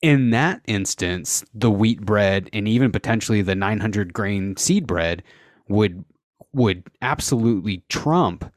In 0.00 0.30
that 0.30 0.62
instance, 0.66 1.44
the 1.54 1.70
wheat 1.70 2.00
bread 2.00 2.50
and 2.52 2.66
even 2.66 2.90
potentially 2.90 3.40
the 3.40 3.54
900 3.54 4.12
grain 4.12 4.56
seed 4.56 4.84
bread 4.84 5.22
would 5.68 6.04
would 6.52 6.84
absolutely 7.00 7.82
trump 7.88 8.52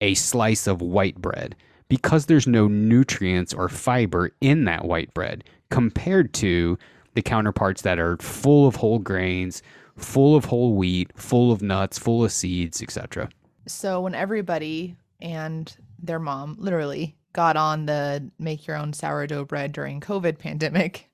a 0.00 0.14
slice 0.14 0.66
of 0.66 0.80
white 0.80 1.20
bread 1.20 1.56
because 1.88 2.26
there's 2.26 2.46
no 2.46 2.68
nutrients 2.68 3.52
or 3.52 3.68
fiber 3.68 4.30
in 4.40 4.64
that 4.64 4.84
white 4.84 5.12
bread 5.12 5.44
compared 5.70 6.32
to 6.34 6.78
the 7.14 7.22
counterparts 7.22 7.82
that 7.82 7.98
are 7.98 8.16
full 8.18 8.66
of 8.66 8.76
whole 8.76 8.98
grains, 8.98 9.62
full 9.96 10.36
of 10.36 10.44
whole 10.44 10.76
wheat, 10.76 11.10
full 11.16 11.50
of 11.50 11.62
nuts, 11.62 11.98
full 11.98 12.24
of 12.24 12.32
seeds, 12.32 12.80
etc. 12.82 13.28
So 13.66 14.00
when 14.00 14.14
everybody 14.14 14.96
and 15.20 15.74
their 15.98 16.18
mom 16.18 16.56
literally 16.58 17.16
got 17.32 17.56
on 17.56 17.86
the 17.86 18.30
make 18.38 18.66
your 18.66 18.76
own 18.76 18.92
sourdough 18.92 19.44
bread 19.44 19.72
during 19.72 20.00
COVID 20.00 20.38
pandemic, 20.38 21.10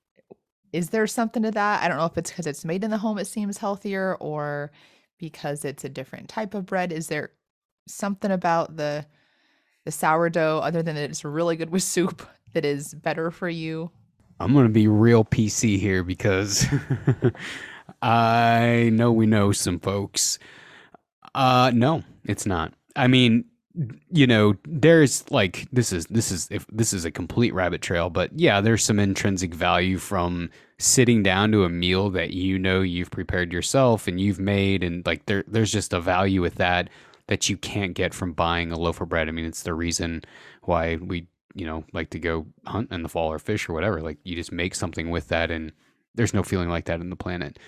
is 0.72 0.90
there 0.90 1.06
something 1.06 1.42
to 1.42 1.50
that? 1.50 1.82
I 1.82 1.88
don't 1.88 1.96
know 1.96 2.06
if 2.06 2.18
it's 2.18 2.30
because 2.30 2.46
it's 2.46 2.64
made 2.64 2.84
in 2.84 2.90
the 2.90 2.98
home, 2.98 3.18
it 3.18 3.26
seems 3.26 3.58
healthier, 3.58 4.16
or 4.16 4.70
because 5.18 5.64
it's 5.64 5.84
a 5.84 5.88
different 5.88 6.28
type 6.28 6.54
of 6.54 6.66
bread. 6.66 6.92
Is 6.92 7.08
there 7.08 7.32
something 7.86 8.30
about 8.30 8.76
the 8.76 9.06
the 9.84 9.92
sourdough 9.92 10.58
other 10.58 10.82
than 10.82 10.96
that 10.96 11.08
it's 11.08 11.24
really 11.24 11.54
good 11.56 11.70
with 11.70 11.82
soup 11.82 12.28
that 12.54 12.64
is 12.64 12.94
better 12.94 13.30
for 13.30 13.48
you? 13.48 13.90
I'm 14.40 14.52
gonna 14.52 14.68
be 14.68 14.88
real 14.88 15.24
PC 15.24 15.78
here 15.78 16.02
because 16.02 16.66
I 18.02 18.90
know 18.92 19.12
we 19.12 19.26
know 19.26 19.52
some 19.52 19.78
folks. 19.78 20.38
Uh, 21.34 21.70
no, 21.74 22.02
it's 22.24 22.46
not. 22.46 22.72
I 22.94 23.06
mean, 23.06 23.44
you 24.10 24.26
know, 24.26 24.54
there's 24.66 25.30
like 25.30 25.68
this 25.72 25.92
is 25.92 26.06
this 26.06 26.30
is 26.30 26.48
if 26.50 26.66
this 26.68 26.92
is 26.92 27.04
a 27.04 27.10
complete 27.10 27.52
rabbit 27.52 27.82
trail, 27.82 28.10
but 28.10 28.30
yeah, 28.38 28.60
there's 28.60 28.84
some 28.84 28.98
intrinsic 28.98 29.54
value 29.54 29.98
from 29.98 30.50
sitting 30.78 31.22
down 31.22 31.52
to 31.52 31.64
a 31.64 31.68
meal 31.68 32.10
that 32.10 32.30
you 32.30 32.58
know 32.58 32.80
you've 32.80 33.10
prepared 33.10 33.52
yourself 33.52 34.06
and 34.06 34.20
you've 34.20 34.38
made 34.38 34.82
and 34.82 35.06
like 35.06 35.24
there 35.26 35.42
there's 35.46 35.72
just 35.72 35.92
a 35.92 36.00
value 36.00 36.42
with 36.42 36.56
that 36.56 36.90
that 37.28 37.48
you 37.48 37.56
can't 37.56 37.94
get 37.94 38.14
from 38.14 38.32
buying 38.32 38.70
a 38.70 38.78
loaf 38.78 39.00
of 39.00 39.08
bread. 39.08 39.28
I 39.28 39.32
mean, 39.32 39.44
it's 39.44 39.62
the 39.62 39.74
reason 39.74 40.22
why 40.62 40.96
we, 40.96 41.26
you 41.54 41.66
know, 41.66 41.84
like 41.92 42.10
to 42.10 42.18
go 42.18 42.46
hunt 42.66 42.92
in 42.92 43.02
the 43.02 43.08
fall 43.08 43.32
or 43.32 43.38
fish 43.38 43.68
or 43.68 43.72
whatever. 43.72 44.00
Like 44.00 44.18
you 44.24 44.36
just 44.36 44.52
make 44.52 44.74
something 44.74 45.10
with 45.10 45.28
that 45.28 45.50
and 45.50 45.72
there's 46.14 46.34
no 46.34 46.42
feeling 46.42 46.68
like 46.68 46.84
that 46.86 47.00
in 47.00 47.10
the 47.10 47.16
planet. 47.16 47.58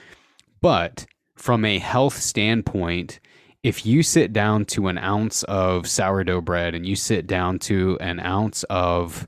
But 0.60 1.06
from 1.34 1.64
a 1.64 1.78
health 1.78 2.18
standpoint, 2.18 3.20
if 3.68 3.84
you 3.84 4.02
sit 4.02 4.32
down 4.32 4.64
to 4.64 4.88
an 4.88 4.96
ounce 4.96 5.42
of 5.42 5.86
sourdough 5.86 6.40
bread 6.40 6.74
and 6.74 6.86
you 6.86 6.96
sit 6.96 7.26
down 7.26 7.58
to 7.58 7.98
an 8.00 8.18
ounce 8.18 8.62
of 8.70 9.26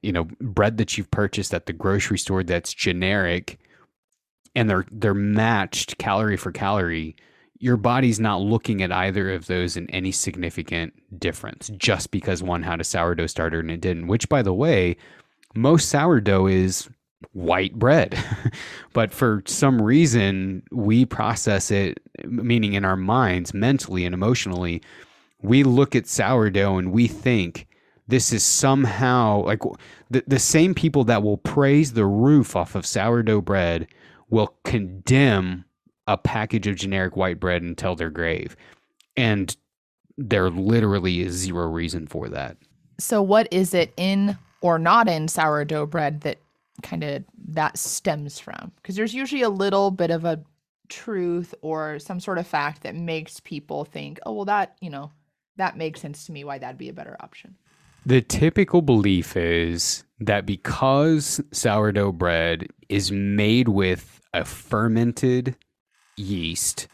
you 0.00 0.12
know 0.12 0.28
bread 0.40 0.76
that 0.76 0.96
you've 0.96 1.10
purchased 1.10 1.52
at 1.52 1.66
the 1.66 1.72
grocery 1.72 2.16
store 2.16 2.44
that's 2.44 2.72
generic 2.72 3.58
and 4.54 4.70
they're 4.70 4.86
they're 4.92 5.12
matched 5.12 5.98
calorie 5.98 6.36
for 6.36 6.52
calorie 6.52 7.16
your 7.58 7.76
body's 7.76 8.20
not 8.20 8.40
looking 8.40 8.80
at 8.80 8.92
either 8.92 9.32
of 9.32 9.48
those 9.48 9.76
in 9.76 9.90
any 9.90 10.12
significant 10.12 10.92
difference 11.18 11.68
just 11.76 12.12
because 12.12 12.44
one 12.44 12.62
had 12.62 12.80
a 12.80 12.84
sourdough 12.84 13.26
starter 13.26 13.58
and 13.58 13.72
it 13.72 13.80
didn't 13.80 14.06
which 14.06 14.28
by 14.28 14.40
the 14.40 14.54
way 14.54 14.96
most 15.56 15.88
sourdough 15.88 16.46
is 16.46 16.88
white 17.32 17.74
bread. 17.74 18.18
but 18.92 19.12
for 19.12 19.42
some 19.46 19.80
reason, 19.80 20.62
we 20.70 21.04
process 21.04 21.70
it, 21.70 22.00
meaning 22.24 22.74
in 22.74 22.84
our 22.84 22.96
minds, 22.96 23.54
mentally 23.54 24.04
and 24.04 24.14
emotionally, 24.14 24.82
we 25.42 25.62
look 25.62 25.94
at 25.94 26.06
sourdough 26.06 26.78
and 26.78 26.92
we 26.92 27.06
think 27.06 27.66
this 28.08 28.32
is 28.32 28.44
somehow 28.44 29.42
like 29.44 29.60
the, 30.10 30.22
the 30.26 30.38
same 30.38 30.74
people 30.74 31.04
that 31.04 31.22
will 31.22 31.38
praise 31.38 31.92
the 31.92 32.06
roof 32.06 32.56
off 32.56 32.74
of 32.74 32.86
sourdough 32.86 33.40
bread 33.40 33.86
will 34.30 34.54
condemn 34.64 35.64
a 36.06 36.16
package 36.16 36.66
of 36.66 36.76
generic 36.76 37.16
white 37.16 37.40
bread 37.40 37.62
until 37.62 37.94
their 37.94 38.10
grave. 38.10 38.56
And 39.16 39.56
there 40.16 40.50
literally 40.50 41.22
is 41.22 41.34
zero 41.34 41.66
reason 41.66 42.06
for 42.06 42.28
that. 42.28 42.56
So 42.98 43.22
what 43.22 43.48
is 43.50 43.74
it 43.74 43.92
in 43.96 44.38
or 44.60 44.78
not 44.78 45.08
in 45.08 45.28
sourdough 45.28 45.86
bread 45.86 46.22
that 46.22 46.38
kind 46.82 47.04
of 47.04 47.24
that 47.48 47.78
stems 47.78 48.38
from? 48.38 48.72
Because 48.76 48.96
there's 48.96 49.14
usually 49.14 49.42
a 49.42 49.48
little 49.48 49.90
bit 49.90 50.10
of 50.10 50.24
a 50.24 50.42
truth 50.88 51.54
or 51.62 51.98
some 51.98 52.20
sort 52.20 52.38
of 52.38 52.46
fact 52.46 52.82
that 52.82 52.94
makes 52.94 53.40
people 53.40 53.84
think, 53.84 54.18
oh 54.26 54.32
well 54.32 54.44
that, 54.44 54.76
you 54.80 54.90
know, 54.90 55.10
that 55.56 55.76
makes 55.76 56.00
sense 56.00 56.26
to 56.26 56.32
me 56.32 56.44
why 56.44 56.58
that'd 56.58 56.78
be 56.78 56.88
a 56.88 56.94
better 56.94 57.16
option. 57.20 57.56
The 58.06 58.20
typical 58.20 58.82
belief 58.82 59.36
is 59.36 60.04
that 60.20 60.44
because 60.44 61.40
sourdough 61.52 62.12
bread 62.12 62.68
is 62.88 63.10
made 63.10 63.68
with 63.68 64.20
a 64.34 64.44
fermented 64.44 65.56
yeast, 66.16 66.86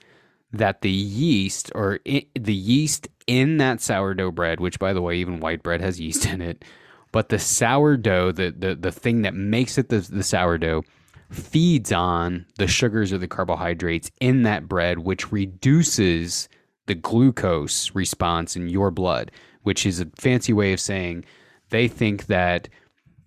that 0.53 0.83
the 0.83 0.91
yeast 0.91 1.73
or 1.75 2.01
i 2.07 2.27
the 2.39 2.55
yeast 2.55 3.09
in 3.27 3.57
that 3.57 3.81
sourdough 3.81 4.33
bread, 4.33 4.61
which 4.61 4.79
by 4.79 4.93
the 4.93 5.03
way, 5.03 5.17
even 5.17 5.41
white 5.41 5.63
bread 5.63 5.81
has 5.81 6.01
yeast 6.01 6.27
in 6.27 6.41
it, 6.41 6.65
but 7.13 7.29
the 7.29 7.39
sourdough, 7.39 8.33
the 8.33 8.55
the, 8.57 8.75
the 8.75 8.93
thing 8.93 9.23
that 9.23 9.35
makes 9.35 9.79
it 9.79 9.89
the, 9.89 10.01
the 10.01 10.23
sourdough, 10.23 10.83
feeds 11.31 11.93
on 11.93 12.47
the 12.59 12.67
sugars 12.67 13.13
or 13.13 13.19
the 13.19 13.29
carbohydrates 13.29 14.11
in 14.21 14.43
that 14.43 14.69
bread, 14.69 15.01
which 15.01 15.31
reduces 15.31 16.49
the 16.87 16.95
glucose 16.95 17.95
response 17.95 18.57
in 18.57 18.69
your 18.69 18.91
blood 18.91 19.31
which 19.63 19.87
is 19.87 20.01
a 20.01 20.07
fancy 20.17 20.53
way 20.53 20.73
of 20.73 20.81
saying 20.81 21.25
they 21.71 21.89
think 21.89 22.27
that 22.27 22.69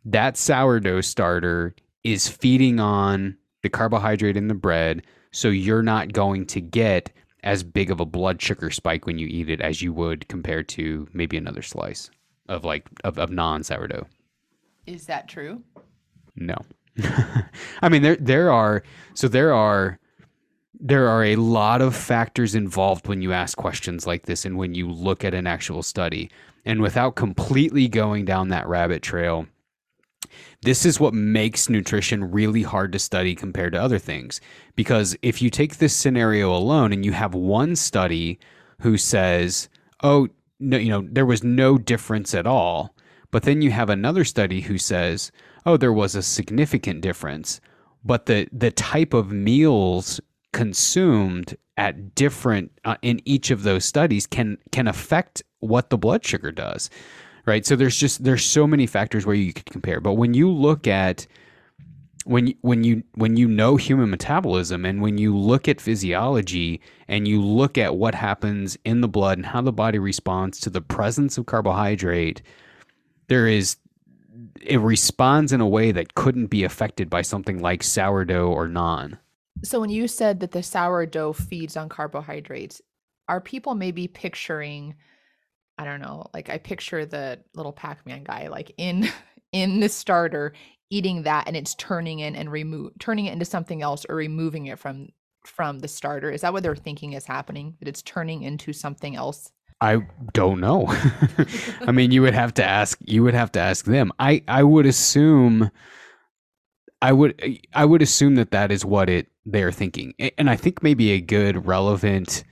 that 0.05 0.37
sourdough 0.37 1.01
starter 1.01 1.75
is 2.03 2.27
feeding 2.27 2.79
on 2.79 3.37
the 3.61 3.69
carbohydrate 3.69 4.35
in 4.35 4.49
the 4.49 4.53
bread, 4.53 5.05
so 5.31 5.47
you're 5.47 5.83
not 5.83 6.11
going 6.11 6.45
to 6.45 6.59
get 6.59 7.11
as 7.43 7.63
big 7.63 7.89
of 7.91 7.99
a 7.99 8.05
blood 8.05 8.41
sugar 8.41 8.69
spike 8.69 9.05
when 9.05 9.17
you 9.17 9.27
eat 9.27 9.49
it 9.49 9.61
as 9.61 9.81
you 9.81 9.93
would 9.93 10.27
compared 10.27 10.67
to 10.67 11.07
maybe 11.13 11.37
another 11.37 11.61
slice 11.61 12.09
of 12.47 12.63
like 12.63 12.87
of, 13.03 13.17
of 13.17 13.29
non 13.29 13.63
sourdough. 13.63 14.07
Is 14.85 15.05
that 15.05 15.27
true? 15.27 15.63
No. 16.35 16.57
I 17.81 17.89
mean 17.89 18.01
there 18.01 18.17
there 18.17 18.51
are 18.51 18.83
so 19.13 19.27
there 19.27 19.53
are 19.53 19.99
there 20.79 21.07
are 21.07 21.23
a 21.23 21.37
lot 21.37 21.81
of 21.81 21.95
factors 21.95 22.55
involved 22.55 23.07
when 23.07 23.21
you 23.21 23.31
ask 23.31 23.57
questions 23.57 24.05
like 24.05 24.25
this 24.25 24.43
and 24.43 24.57
when 24.57 24.75
you 24.75 24.89
look 24.89 25.23
at 25.23 25.33
an 25.33 25.47
actual 25.47 25.81
study. 25.81 26.29
And 26.65 26.81
without 26.81 27.15
completely 27.15 27.87
going 27.87 28.25
down 28.25 28.49
that 28.49 28.67
rabbit 28.67 29.01
trail, 29.01 29.47
this 30.63 30.85
is 30.85 30.99
what 30.99 31.13
makes 31.13 31.69
nutrition 31.69 32.31
really 32.31 32.63
hard 32.63 32.91
to 32.93 32.99
study 32.99 33.35
compared 33.35 33.73
to 33.73 33.81
other 33.81 33.99
things. 33.99 34.41
Because 34.75 35.15
if 35.21 35.41
you 35.41 35.49
take 35.49 35.77
this 35.77 35.95
scenario 35.95 36.53
alone 36.53 36.91
and 36.91 37.05
you 37.05 37.13
have 37.13 37.33
one 37.33 37.75
study 37.75 38.39
who 38.81 38.97
says, 38.97 39.69
oh, 40.03 40.27
no, 40.59 40.77
you 40.77 40.89
know, 40.89 41.07
there 41.09 41.25
was 41.25 41.43
no 41.43 41.77
difference 41.77 42.33
at 42.33 42.47
all. 42.47 42.95
But 43.31 43.43
then 43.43 43.61
you 43.61 43.71
have 43.71 43.89
another 43.89 44.23
study 44.23 44.61
who 44.61 44.77
says, 44.77 45.31
oh, 45.65 45.77
there 45.77 45.93
was 45.93 46.15
a 46.15 46.21
significant 46.21 47.01
difference. 47.01 47.59
But 48.03 48.27
the, 48.27 48.47
the 48.51 48.71
type 48.71 49.13
of 49.13 49.31
meals 49.31 50.21
consumed 50.51 51.57
at 51.77 52.15
different 52.15 52.71
uh, 52.85 52.95
in 53.01 53.19
each 53.25 53.51
of 53.51 53.63
those 53.63 53.83
studies 53.83 54.27
can 54.27 54.57
can 54.71 54.87
affect 54.87 55.41
what 55.59 55.89
the 55.89 55.97
blood 55.97 56.23
sugar 56.23 56.51
does 56.51 56.89
right 57.45 57.65
so 57.65 57.75
there's 57.75 57.97
just 57.97 58.23
there's 58.23 58.45
so 58.45 58.67
many 58.67 58.85
factors 58.85 59.25
where 59.25 59.35
you 59.35 59.51
could 59.51 59.65
compare 59.65 59.99
but 59.99 60.13
when 60.13 60.35
you 60.35 60.49
look 60.51 60.85
at 60.85 61.25
when 62.25 62.47
you, 62.47 62.55
when 62.61 62.83
you 62.83 63.03
when 63.15 63.37
you 63.37 63.47
know 63.47 63.75
human 63.75 64.09
metabolism 64.09 64.85
and 64.85 65.01
when 65.01 65.17
you 65.17 65.35
look 65.35 65.67
at 65.67 65.81
physiology 65.81 66.81
and 67.07 67.27
you 67.27 67.41
look 67.41 67.77
at 67.77 67.95
what 67.95 68.15
happens 68.15 68.77
in 68.85 69.01
the 69.01 69.07
blood 69.07 69.37
and 69.37 69.45
how 69.45 69.61
the 69.61 69.73
body 69.73 69.99
responds 69.99 70.59
to 70.61 70.69
the 70.69 70.81
presence 70.81 71.37
of 71.37 71.45
carbohydrate 71.45 72.41
there 73.27 73.47
is 73.47 73.77
it 74.61 74.79
responds 74.79 75.51
in 75.51 75.61
a 75.61 75.67
way 75.67 75.91
that 75.91 76.15
couldn't 76.15 76.47
be 76.47 76.63
affected 76.63 77.09
by 77.09 77.21
something 77.21 77.59
like 77.61 77.83
sourdough 77.83 78.47
or 78.47 78.67
naan. 78.67 79.17
So 79.63 79.79
when 79.79 79.89
you 79.89 80.07
said 80.07 80.39
that 80.39 80.51
the 80.51 80.63
sourdough 80.63 81.33
feeds 81.33 81.77
on 81.77 81.89
carbohydrates, 81.89 82.81
are 83.29 83.39
people 83.39 83.75
maybe 83.75 84.07
picturing 84.07 84.95
I 85.79 85.85
don't 85.85 86.01
know, 86.01 86.27
like 86.35 86.49
I 86.49 86.59
picture 86.59 87.03
the 87.03 87.39
little 87.55 87.73
Pac-Man 87.73 88.23
guy 88.23 88.47
like 88.47 88.71
in 88.77 89.09
in 89.53 89.79
the 89.79 89.87
starter 89.89 90.53
eating 90.89 91.23
that 91.23 91.47
and 91.47 91.55
it's 91.55 91.75
turning 91.75 92.19
in 92.19 92.35
and 92.35 92.51
remove 92.51 92.91
turning 92.99 93.25
it 93.25 93.33
into 93.33 93.45
something 93.45 93.81
else 93.81 94.05
or 94.09 94.15
removing 94.15 94.65
it 94.65 94.77
from 94.77 95.07
from 95.45 95.79
the 95.79 95.87
starter. 95.87 96.29
Is 96.29 96.41
that 96.41 96.53
what 96.53 96.63
they're 96.63 96.75
thinking 96.75 97.13
is 97.13 97.25
happening? 97.25 97.75
That 97.79 97.87
it's 97.87 98.01
turning 98.01 98.43
into 98.43 98.73
something 98.73 99.15
else? 99.15 99.51
I 99.81 100.05
don't 100.33 100.61
know. 100.61 100.87
I 101.81 101.91
mean, 101.91 102.11
you 102.11 102.21
would 102.21 102.33
have 102.33 102.53
to 102.55 102.63
ask 102.63 102.97
you 103.01 103.23
would 103.23 103.33
have 103.33 103.51
to 103.53 103.59
ask 103.59 103.85
them. 103.85 104.11
I 104.19 104.43
I 104.47 104.63
would 104.63 104.85
assume 104.85 105.69
I 107.01 107.11
would 107.11 107.59
I 107.73 107.85
would 107.85 108.01
assume 108.01 108.35
that 108.35 108.51
that 108.51 108.71
is 108.71 108.85
what 108.85 109.09
it 109.09 109.27
they're 109.45 109.73
thinking, 109.73 110.13
and 110.37 110.49
I 110.49 110.55
think 110.55 110.81
maybe 110.81 111.11
a 111.11 111.19
good 111.19 111.65
relevant 111.67 112.45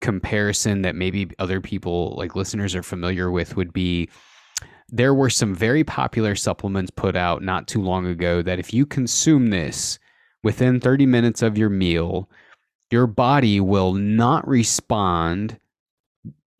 comparison 0.00 0.80
that 0.82 0.96
maybe 0.96 1.30
other 1.38 1.60
people 1.60 2.14
like 2.16 2.34
listeners 2.34 2.74
are 2.74 2.82
familiar 2.82 3.30
with 3.30 3.56
would 3.56 3.74
be 3.74 4.08
there 4.92 5.14
were 5.14 5.30
some 5.30 5.54
very 5.54 5.84
popular 5.84 6.34
supplements 6.34 6.90
put 6.90 7.16
out 7.16 7.42
not 7.42 7.68
too 7.68 7.80
long 7.80 8.06
ago 8.06 8.42
that 8.42 8.58
if 8.58 8.74
you 8.74 8.86
consume 8.86 9.48
this 9.48 9.98
within 10.42 10.80
30 10.80 11.06
minutes 11.06 11.42
of 11.42 11.58
your 11.58 11.70
meal, 11.70 12.28
your 12.90 13.06
body 13.06 13.60
will 13.60 13.92
not 13.94 14.46
respond 14.46 15.58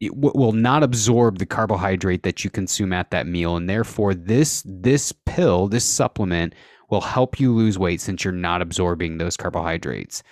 it 0.01 0.17
will 0.17 0.53
not 0.53 0.83
absorb 0.83 1.39
the 1.39 1.45
carbohydrate 1.45 2.23
that 2.23 2.43
you 2.43 2.49
consume 2.49 2.91
at 2.91 3.11
that 3.11 3.27
meal 3.27 3.57
and 3.57 3.69
therefore 3.69 4.15
this 4.15 4.63
this 4.65 5.13
pill 5.27 5.69
this 5.69 5.85
supplement 5.85 6.55
will 6.91 7.01
help 7.01 7.41
you 7.41 7.55
lose 7.55 7.79
weight 7.79 8.01
since 8.01 8.25
you're 8.25 8.33
not 8.33 8.61
absorbing 8.61 9.17
those 9.19 9.37
carbohydrates. 9.37 10.23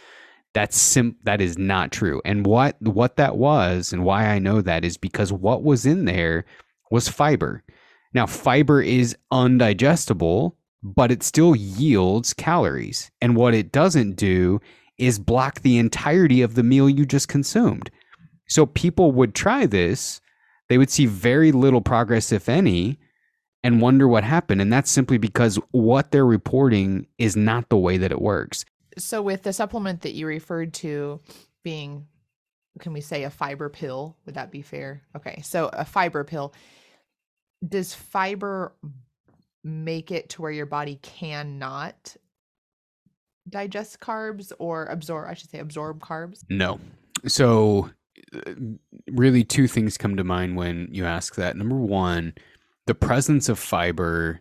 That's 0.55 0.77
sim- 0.77 1.17
that 1.23 1.41
is 1.41 1.57
not 1.57 1.93
true. 1.93 2.21
And 2.25 2.45
what 2.45 2.81
what 2.83 3.17
that 3.17 3.37
was 3.37 3.93
and 3.93 4.05
why 4.05 4.27
I 4.27 4.39
know 4.39 4.61
that 4.61 4.85
is 4.85 4.97
because 4.97 5.33
what 5.33 5.63
was 5.63 5.87
in 5.87 6.05
there 6.05 6.45
was 6.91 7.09
fiber. 7.09 7.63
Now 8.15 8.27
fiber 8.27 8.81
is 8.81 9.17
undigestible, 9.33 10.53
but 10.83 11.11
it 11.11 11.23
still 11.23 11.55
yields 11.55 12.33
calories. 12.33 13.11
And 13.21 13.37
what 13.37 13.55
it 13.55 13.73
doesn't 13.73 14.15
do 14.17 14.61
is 14.97 15.19
block 15.19 15.61
the 15.61 15.79
entirety 15.79 16.43
of 16.43 16.55
the 16.55 16.63
meal 16.63 16.89
you 16.89 17.07
just 17.07 17.29
consumed. 17.29 17.91
So 18.49 18.67
people 18.67 19.13
would 19.13 19.35
try 19.35 19.67
this, 19.67 20.21
they 20.69 20.79
would 20.79 20.91
see 20.91 21.07
very 21.07 21.53
little 21.53 21.81
progress 21.81 22.33
if 22.33 22.49
any, 22.49 22.99
and 23.63 23.81
wonder 23.81 24.07
what 24.07 24.25
happened. 24.25 24.61
And 24.61 24.73
that's 24.73 24.91
simply 24.91 25.19
because 25.19 25.59
what 25.71 26.11
they're 26.11 26.27
reporting 26.27 27.07
is 27.19 27.37
not 27.37 27.69
the 27.69 27.77
way 27.77 27.97
that 27.99 28.13
it 28.13 28.21
works. 28.21 28.65
So, 28.97 29.23
with 29.23 29.45
the 29.45 29.53
supplement 29.53 30.03
that 30.03 30.15
you 30.15 30.27
referred 30.27 30.75
to 30.75 31.21
being, 31.63 32.07
can 32.81 32.93
we 32.93 33.01
say 33.01 33.25
a 33.25 33.31
fiber 33.31 33.69
pill? 33.69 34.17
Would 34.27 34.35
that 34.35 34.51
be 34.51 34.63
fair? 34.63 35.03
Okay. 35.17 35.41
So, 35.43 35.71
a 35.73 35.85
fiber 35.85 36.25
pill, 36.25 36.53
does 37.67 37.95
fiber 37.95 38.75
make 39.65 40.11
it 40.11 40.29
to 40.31 40.43
where 40.43 40.51
your 40.51 40.67
body 40.67 40.99
cannot 41.03 42.17
digest 43.49 44.01
carbs 44.01 44.53
or 44.59 44.87
absorb, 44.87 45.29
I 45.29 45.35
should 45.35 45.51
say, 45.51 45.59
absorb 45.59 46.01
carbs? 46.01 46.45
No. 46.49 46.81
So, 47.27 47.91
uh, 48.35 48.53
really, 49.11 49.45
two 49.45 49.67
things 49.67 49.97
come 49.97 50.17
to 50.17 50.25
mind 50.25 50.57
when 50.57 50.89
you 50.93 51.05
ask 51.05 51.35
that. 51.37 51.57
Number 51.57 51.77
one, 51.77 52.35
the 52.87 52.95
presence 52.95 53.49
of 53.49 53.59
fiber 53.59 54.39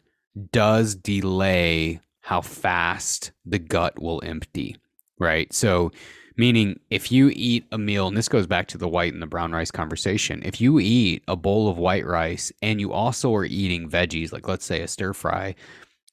does 0.52 0.96
delay 0.96 2.00
how 2.22 2.42
fast 2.42 3.32
the 3.46 3.60
gut 3.60 4.00
will 4.02 4.22
empty, 4.24 4.78
right? 5.20 5.52
So, 5.54 5.92
meaning 6.38 6.80
if 6.90 7.12
you 7.12 7.32
eat 7.34 7.66
a 7.72 7.78
meal, 7.78 8.08
and 8.08 8.16
this 8.16 8.30
goes 8.30 8.48
back 8.48 8.68
to 8.68 8.78
the 8.78 8.88
white 8.88 9.14
and 9.14 9.22
the 9.22 9.28
brown 9.28 9.52
rice 9.52 9.72
conversation, 9.72 10.42
if 10.46 10.62
you 10.62 10.80
eat 10.80 11.24
a 11.28 11.36
bowl 11.36 11.68
of 11.70 11.78
white 11.78 12.06
rice 12.06 12.52
and 12.62 12.80
you 12.80 12.94
also 12.94 13.34
are 13.36 13.46
eating 13.46 13.90
veggies, 13.90 14.32
like 14.32 14.48
let's 14.48 14.66
say 14.66 14.82
a 14.82 14.88
stir 14.88 15.14
fry, 15.14 15.56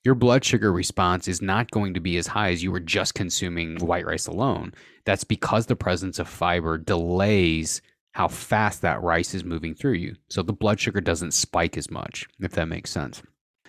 your 0.03 0.15
blood 0.15 0.45
sugar 0.45 0.73
response 0.73 1.29
is 1.29 1.41
not 1.41 1.71
going 1.71 1.95
to 1.95 2.01
be 2.01 2.17
as 2.17 2.27
high 2.27 2.51
as 2.51 2.63
you 2.63 2.71
were 2.71 2.81
just 2.81 3.15
consuming 3.15 3.79
white 3.79 4.05
rice 4.05 4.27
alone. 4.27 4.73
That's 5.05 5.25
because 5.25 5.67
the 5.67 5.77
presence 5.77 6.19
of 6.19 6.29
fiber 6.29 6.77
delays 6.77 7.81
how 8.13 8.29
fast 8.29 8.81
that 8.83 9.03
rice 9.03 9.35
is 9.35 9.45
moving 9.45 9.75
through 9.75 9.95
you. 9.95 10.15
So 10.29 10.43
the 10.43 10.53
blood 10.53 10.79
sugar 10.79 11.01
doesn't 11.01 11.35
spike 11.35 11.77
as 11.77 11.91
much, 11.91 12.29
if 12.39 12.53
that 12.53 12.69
makes 12.69 12.91
sense. 12.91 13.23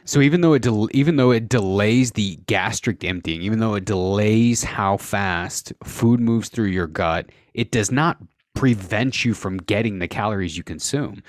So 0.05 0.21
even 0.21 0.41
though 0.41 0.53
it 0.53 0.65
even 0.91 1.15
though 1.15 1.31
it 1.31 1.49
delays 1.49 2.11
the 2.11 2.37
gastric 2.45 3.03
emptying, 3.03 3.41
even 3.41 3.59
though 3.59 3.73
it 3.73 3.85
delays 3.85 4.63
how 4.63 4.97
fast 4.97 5.73
food 5.83 6.19
moves 6.19 6.47
through 6.49 6.67
your 6.67 6.87
gut, 6.87 7.31
it 7.55 7.71
does 7.71 7.91
not 7.91 8.17
prevent 8.53 9.25
you 9.25 9.33
from 9.33 9.57
getting 9.57 9.97
the 9.99 10.07
calories 10.07 10.55
you 10.55 10.63
consume. 10.63 11.23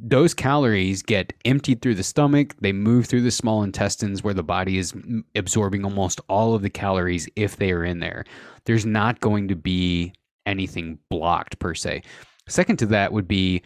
Those 0.00 0.34
calories 0.34 1.02
get 1.02 1.32
emptied 1.44 1.82
through 1.82 1.96
the 1.96 2.04
stomach, 2.04 2.54
they 2.60 2.70
move 2.70 3.06
through 3.06 3.22
the 3.22 3.30
small 3.32 3.62
intestines 3.62 4.22
where 4.22 4.34
the 4.34 4.44
body 4.44 4.78
is 4.78 4.94
absorbing 5.34 5.84
almost 5.84 6.20
all 6.28 6.54
of 6.54 6.62
the 6.62 6.70
calories 6.70 7.28
if 7.34 7.56
they 7.56 7.72
are 7.72 7.84
in 7.84 7.98
there. 7.98 8.24
There's 8.64 8.86
not 8.86 9.20
going 9.20 9.48
to 9.48 9.56
be 9.56 10.12
anything 10.46 10.98
blocked 11.10 11.58
per 11.58 11.74
se. 11.74 12.02
Second 12.46 12.76
to 12.76 12.86
that 12.86 13.12
would 13.12 13.26
be 13.26 13.62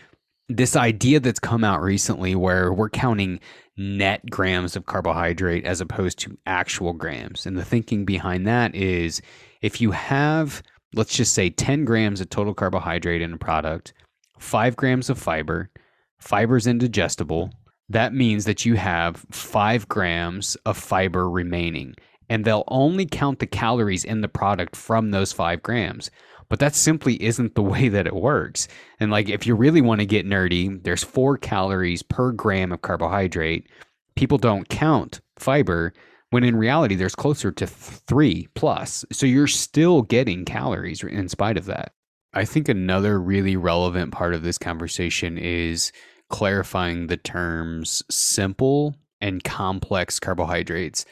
this 0.48 0.76
idea 0.76 1.20
that's 1.20 1.38
come 1.38 1.64
out 1.64 1.82
recently 1.82 2.34
where 2.34 2.72
we're 2.72 2.90
counting 2.90 3.40
net 3.76 4.28
grams 4.30 4.76
of 4.76 4.86
carbohydrate 4.86 5.64
as 5.64 5.80
opposed 5.80 6.18
to 6.20 6.36
actual 6.46 6.92
grams. 6.92 7.46
And 7.46 7.56
the 7.56 7.64
thinking 7.64 8.04
behind 8.04 8.46
that 8.46 8.74
is 8.74 9.22
if 9.62 9.80
you 9.80 9.92
have, 9.92 10.62
let's 10.94 11.16
just 11.16 11.34
say, 11.34 11.50
10 11.50 11.84
grams 11.84 12.20
of 12.20 12.28
total 12.30 12.54
carbohydrate 12.54 13.22
in 13.22 13.32
a 13.32 13.38
product, 13.38 13.92
five 14.38 14.76
grams 14.76 15.08
of 15.08 15.18
fiber, 15.18 15.70
fiber's 16.18 16.66
indigestible, 16.66 17.50
that 17.88 18.14
means 18.14 18.44
that 18.44 18.64
you 18.64 18.76
have 18.76 19.24
five 19.30 19.88
grams 19.88 20.56
of 20.66 20.76
fiber 20.76 21.28
remaining. 21.28 21.94
And 22.28 22.44
they'll 22.44 22.64
only 22.68 23.04
count 23.06 23.40
the 23.40 23.46
calories 23.46 24.04
in 24.04 24.22
the 24.22 24.28
product 24.28 24.74
from 24.76 25.10
those 25.10 25.32
five 25.32 25.62
grams. 25.62 26.10
But 26.52 26.58
that 26.58 26.74
simply 26.74 27.14
isn't 27.22 27.54
the 27.54 27.62
way 27.72 27.88
that 27.88 28.06
it 28.06 28.14
works. 28.14 28.68
And 29.00 29.10
like, 29.10 29.30
if 29.30 29.46
you 29.46 29.54
really 29.54 29.80
want 29.80 30.00
to 30.00 30.06
get 30.06 30.26
nerdy, 30.26 30.82
there's 30.84 31.02
four 31.02 31.38
calories 31.38 32.02
per 32.02 32.30
gram 32.30 32.72
of 32.72 32.82
carbohydrate. 32.82 33.70
People 34.16 34.36
don't 34.36 34.68
count 34.68 35.22
fiber 35.38 35.94
when 36.28 36.44
in 36.44 36.56
reality 36.56 36.94
there's 36.94 37.14
closer 37.14 37.52
to 37.52 37.66
three 37.66 38.48
plus. 38.54 39.02
So 39.10 39.24
you're 39.24 39.46
still 39.46 40.02
getting 40.02 40.44
calories 40.44 41.02
in 41.02 41.30
spite 41.30 41.56
of 41.56 41.64
that. 41.64 41.94
I 42.34 42.44
think 42.44 42.68
another 42.68 43.18
really 43.18 43.56
relevant 43.56 44.12
part 44.12 44.34
of 44.34 44.42
this 44.42 44.58
conversation 44.58 45.38
is 45.38 45.90
clarifying 46.28 47.06
the 47.06 47.16
terms 47.16 48.02
simple 48.10 48.94
and 49.22 49.42
complex 49.42 50.20
carbohydrates. 50.20 51.06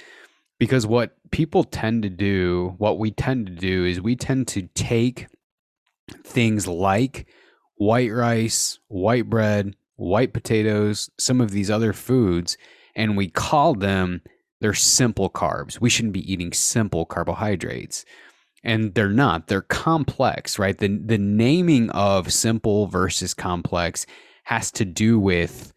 Because 0.61 0.87
what 0.87 1.17
people 1.31 1.65
tend 1.65 2.03
to 2.03 2.11
do, 2.11 2.75
what 2.77 2.99
we 2.99 3.11
tend 3.11 3.47
to 3.47 3.53
do 3.53 3.87
is 3.87 4.01
we 4.01 4.15
tend 4.15 4.47
to 4.49 4.69
take 4.75 5.27
things 6.23 6.69
like 6.69 7.27
white 7.77 8.13
rice, 8.13 8.79
white 8.89 9.31
bread, 9.31 9.75
white 9.97 10.35
potatoes, 10.35 11.11
some 11.19 11.41
of 11.41 11.51
these 11.51 11.71
other 11.71 11.95
foods, 11.95 12.59
and 12.95 13.17
we 13.17 13.29
call 13.29 13.75
them 13.75 14.21
they're 14.61 14.75
simple 14.75 15.31
carbs. 15.31 15.81
We 15.81 15.89
shouldn't 15.89 16.13
be 16.13 16.31
eating 16.31 16.53
simple 16.53 17.07
carbohydrates. 17.07 18.05
And 18.63 18.95
they're 18.95 19.09
not. 19.09 19.47
They're 19.47 19.63
complex, 19.63 20.59
right? 20.59 20.77
The 20.77 20.89
the 20.89 21.17
naming 21.17 21.89
of 21.91 22.31
simple 22.31 22.87
versus 22.87 23.33
complex 23.33 24.05
has 24.45 24.71
to 24.73 24.85
do 24.85 25.19
with 25.19 25.73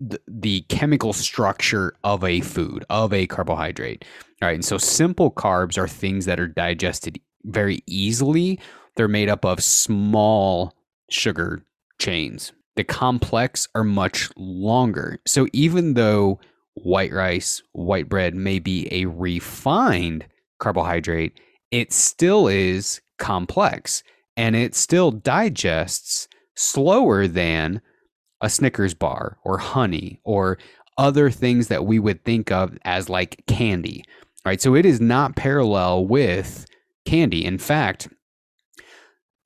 the, 0.00 0.60
chemical 0.68 1.12
structure 1.12 1.94
of 2.04 2.24
a 2.24 2.40
food, 2.40 2.84
of 2.90 3.12
a 3.12 3.26
carbohydrate. 3.26 4.04
All 4.40 4.48
right. 4.48 4.54
And 4.54 4.64
so 4.64 4.78
simple 4.78 5.30
carbs 5.30 5.78
are 5.78 5.88
things 5.88 6.24
that 6.24 6.40
are 6.40 6.46
digested 6.46 7.20
very 7.44 7.82
easily. 7.86 8.60
They're 8.96 9.08
made 9.08 9.28
up 9.28 9.44
of 9.44 9.62
small 9.62 10.74
sugar 11.10 11.64
chains. 11.98 12.52
The 12.76 12.84
complex 12.84 13.68
are 13.74 13.84
much 13.84 14.30
longer. 14.36 15.18
So 15.26 15.48
even 15.52 15.94
though 15.94 16.40
white 16.74 17.12
rice, 17.12 17.62
white 17.72 18.08
bread 18.08 18.34
may 18.34 18.58
be 18.58 18.88
a 18.92 19.06
refined 19.06 20.26
carbohydrate, 20.58 21.38
it 21.70 21.92
still 21.92 22.46
is 22.48 23.00
complex 23.18 24.02
and 24.36 24.54
it 24.54 24.74
still 24.74 25.10
digests 25.10 26.28
slower 26.54 27.26
than 27.26 27.80
a 28.40 28.50
Snickers 28.50 28.94
bar 28.94 29.38
or 29.44 29.58
honey 29.58 30.20
or 30.24 30.58
other 30.96 31.30
things 31.30 31.68
that 31.68 31.86
we 31.86 31.98
would 31.98 32.24
think 32.24 32.50
of 32.50 32.76
as 32.84 33.08
like 33.08 33.42
candy, 33.46 34.04
right? 34.44 34.60
So 34.60 34.74
it 34.74 34.84
is 34.84 35.00
not 35.00 35.36
parallel 35.36 36.06
with 36.06 36.66
candy. 37.04 37.44
In 37.44 37.58
fact, 37.58 38.08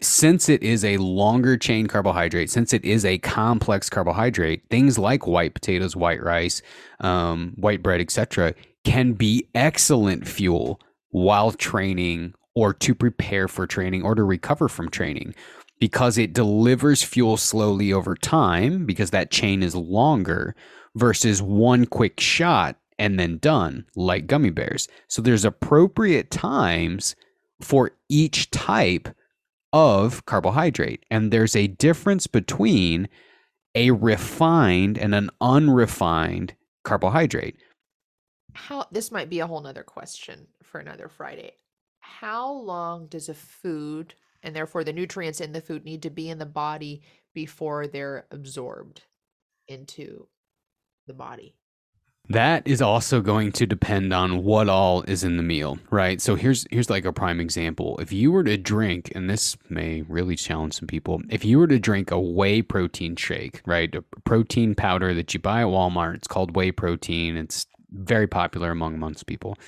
since 0.00 0.48
it 0.48 0.62
is 0.62 0.85
a 0.85 0.96
longer 0.96 1.57
chain 1.57 1.87
carbohydrate, 1.87 2.50
since 2.50 2.72
it 2.72 2.85
is 2.85 3.05
a 3.05 3.18
complex 3.18 3.88
carbohydrate, 3.88 4.62
things 4.68 4.98
like 4.98 5.26
white 5.26 5.55
potatoes, 5.55 5.94
white 5.94 6.22
rice, 6.22 6.61
um, 7.00 7.52
white 7.57 7.83
bread, 7.83 8.00
etc., 8.00 8.55
can 8.85 9.12
be 9.12 9.48
excellent 9.55 10.26
fuel 10.26 10.81
while 11.11 11.52
training 11.52 12.35
or 12.55 12.74
to 12.74 12.94
prepare 12.94 13.46
for 13.46 13.66
training 13.66 14.02
or 14.02 14.14
to 14.14 14.24
recover 14.24 14.68
from 14.68 14.90
training 14.90 15.35
because 15.83 16.16
it 16.16 16.33
delivers 16.33 17.03
fuel 17.03 17.37
slowly 17.37 17.92
over 17.92 18.14
time 18.14 18.87
because 18.87 19.11
that 19.11 19.33
chain 19.33 19.64
is 19.64 19.75
longer 19.75 20.55
versus 20.95 21.42
one 21.42 21.87
quick 21.87 22.21
shot 22.21 22.77
and 23.01 23.18
then 23.18 23.37
done 23.38 23.85
like 23.97 24.29
gummy 24.29 24.51
bears. 24.51 24.87
So 25.09 25.21
there's 25.21 25.45
appropriate 25.45 26.31
times 26.31 27.16
for 27.61 27.90
each 28.09 28.49
type 28.53 29.09
of 29.73 30.25
carbohydrate 30.25 31.05
and 31.11 31.33
there's 31.33 31.57
a 31.57 31.66
difference 31.66 32.29
between 32.29 33.09
a 33.75 33.90
refined 33.90 34.97
and 34.97 35.16
an 35.16 35.31
unrefined 35.40 36.55
carbohydrate. 36.85 37.57
How 38.53 38.87
this 38.92 39.11
might 39.11 39.29
be 39.29 39.40
a 39.40 39.49
whole 39.49 39.61
nother 39.61 39.83
question 39.83 40.47
for 40.62 40.79
another 40.79 41.09
Friday. 41.09 41.55
How 41.99 42.53
long 42.53 43.09
does 43.09 43.29
a 43.29 43.35
food 43.35 44.14
and 44.42 44.55
therefore 44.55 44.85
the 44.85 44.92
nutrients 44.92 45.40
in 45.40 45.52
the 45.52 45.61
food 45.61 45.85
need 45.85 46.02
to 46.02 46.11
be 46.11 46.28
in 46.28 46.38
the 46.38 46.46
body 46.46 47.02
before 47.35 47.87
they're 47.87 48.26
absorbed 48.31 49.02
into 49.68 50.26
the 51.07 51.14
body. 51.14 51.55
That 52.28 52.66
is 52.68 52.81
also 52.81 53.20
going 53.20 53.50
to 53.52 53.66
depend 53.66 54.12
on 54.12 54.44
what 54.44 54.68
all 54.68 55.02
is 55.02 55.24
in 55.24 55.37
the 55.37 55.42
meal, 55.42 55.78
right? 55.90 56.20
So 56.20 56.37
here's 56.37 56.64
here's 56.70 56.88
like 56.88 57.05
a 57.05 57.12
prime 57.12 57.40
example. 57.40 57.98
If 57.98 58.12
you 58.12 58.31
were 58.31 58.44
to 58.44 58.57
drink, 58.57 59.11
and 59.14 59.28
this 59.28 59.57
may 59.68 60.02
really 60.02 60.37
challenge 60.37 60.74
some 60.74 60.87
people, 60.87 61.20
if 61.28 61.44
you 61.44 61.59
were 61.59 61.66
to 61.66 61.81
drink 61.81 62.12
a 62.12 62.20
whey 62.20 62.62
protein 62.62 63.16
shake, 63.16 63.61
right, 63.66 63.92
a 63.94 64.02
protein 64.24 64.76
powder 64.76 65.12
that 65.14 65.35
you 65.35 65.40
buy 65.40 65.62
at 65.62 65.66
Walmart, 65.66 66.14
it's 66.14 66.28
called 66.28 66.55
whey 66.55 66.70
protein. 66.70 67.37
It's 67.37 67.66
very 67.90 68.28
popular 68.28 68.70
among 68.70 69.00
most 69.00 69.26
people 69.26 69.59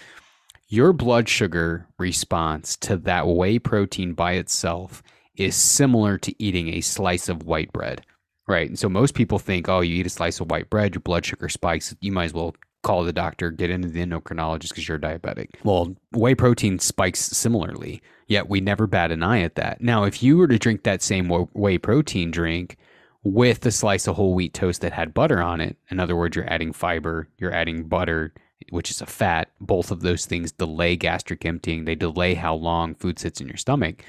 your 0.74 0.92
blood 0.92 1.28
sugar 1.28 1.86
response 1.98 2.76
to 2.76 2.96
that 2.96 3.28
whey 3.28 3.60
protein 3.60 4.12
by 4.12 4.32
itself 4.32 5.04
is 5.36 5.54
similar 5.54 6.18
to 6.18 6.34
eating 6.42 6.68
a 6.68 6.80
slice 6.80 7.28
of 7.28 7.44
white 7.44 7.72
bread, 7.72 8.04
right? 8.48 8.68
And 8.68 8.78
so 8.78 8.88
most 8.88 9.14
people 9.14 9.38
think, 9.38 9.68
oh, 9.68 9.80
you 9.80 9.96
eat 9.96 10.06
a 10.06 10.10
slice 10.10 10.40
of 10.40 10.50
white 10.50 10.68
bread, 10.70 10.94
your 10.94 11.00
blood 11.00 11.24
sugar 11.24 11.48
spikes. 11.48 11.94
You 12.00 12.10
might 12.10 12.24
as 12.24 12.32
well 12.34 12.56
call 12.82 13.04
the 13.04 13.12
doctor, 13.12 13.52
get 13.52 13.70
into 13.70 13.88
the 13.88 14.04
endocrinologist 14.04 14.70
because 14.70 14.88
you're 14.88 14.98
diabetic. 14.98 15.50
Well, 15.62 15.94
whey 16.12 16.34
protein 16.34 16.80
spikes 16.80 17.20
similarly, 17.20 18.02
yet 18.26 18.48
we 18.48 18.60
never 18.60 18.88
bat 18.88 19.12
an 19.12 19.22
eye 19.22 19.42
at 19.42 19.54
that. 19.54 19.80
Now, 19.80 20.02
if 20.02 20.24
you 20.24 20.36
were 20.36 20.48
to 20.48 20.58
drink 20.58 20.82
that 20.82 21.02
same 21.02 21.28
whey 21.28 21.78
protein 21.78 22.32
drink 22.32 22.76
with 23.22 23.64
a 23.64 23.70
slice 23.70 24.08
of 24.08 24.16
whole 24.16 24.34
wheat 24.34 24.54
toast 24.54 24.80
that 24.80 24.92
had 24.92 25.14
butter 25.14 25.40
on 25.40 25.60
it, 25.60 25.76
in 25.88 26.00
other 26.00 26.16
words, 26.16 26.34
you're 26.34 26.52
adding 26.52 26.72
fiber, 26.72 27.28
you're 27.38 27.54
adding 27.54 27.84
butter, 27.84 28.34
which 28.74 28.90
is 28.90 29.00
a 29.00 29.06
fat, 29.06 29.50
both 29.60 29.90
of 29.90 30.00
those 30.00 30.26
things 30.26 30.52
delay 30.52 30.96
gastric 30.96 31.46
emptying. 31.46 31.84
They 31.84 31.94
delay 31.94 32.34
how 32.34 32.54
long 32.54 32.94
food 32.94 33.18
sits 33.18 33.40
in 33.40 33.48
your 33.48 33.56
stomach, 33.56 34.04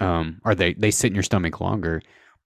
um, 0.00 0.40
or 0.44 0.54
they, 0.54 0.74
they 0.74 0.90
sit 0.90 1.08
in 1.08 1.14
your 1.14 1.22
stomach 1.22 1.60
longer. 1.60 2.02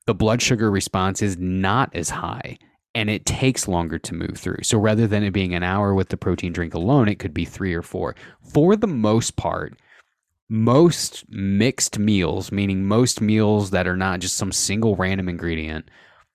The 0.06 0.14
blood 0.14 0.40
sugar 0.40 0.70
response 0.70 1.20
is 1.22 1.36
not 1.36 1.94
as 1.94 2.10
high 2.10 2.58
and 2.94 3.08
it 3.08 3.26
takes 3.26 3.68
longer 3.68 3.98
to 3.98 4.14
move 4.14 4.36
through. 4.36 4.62
So 4.62 4.78
rather 4.78 5.06
than 5.06 5.22
it 5.22 5.32
being 5.32 5.54
an 5.54 5.62
hour 5.62 5.94
with 5.94 6.08
the 6.08 6.16
protein 6.16 6.52
drink 6.52 6.74
alone, 6.74 7.08
it 7.08 7.18
could 7.18 7.34
be 7.34 7.44
three 7.44 7.74
or 7.74 7.82
four. 7.82 8.16
For 8.42 8.74
the 8.76 8.88
most 8.88 9.36
part, 9.36 9.78
most 10.48 11.24
mixed 11.28 11.98
meals, 11.98 12.50
meaning 12.50 12.84
most 12.84 13.20
meals 13.20 13.70
that 13.70 13.86
are 13.86 13.96
not 13.96 14.20
just 14.20 14.36
some 14.36 14.50
single 14.50 14.96
random 14.96 15.28
ingredient, 15.28 15.88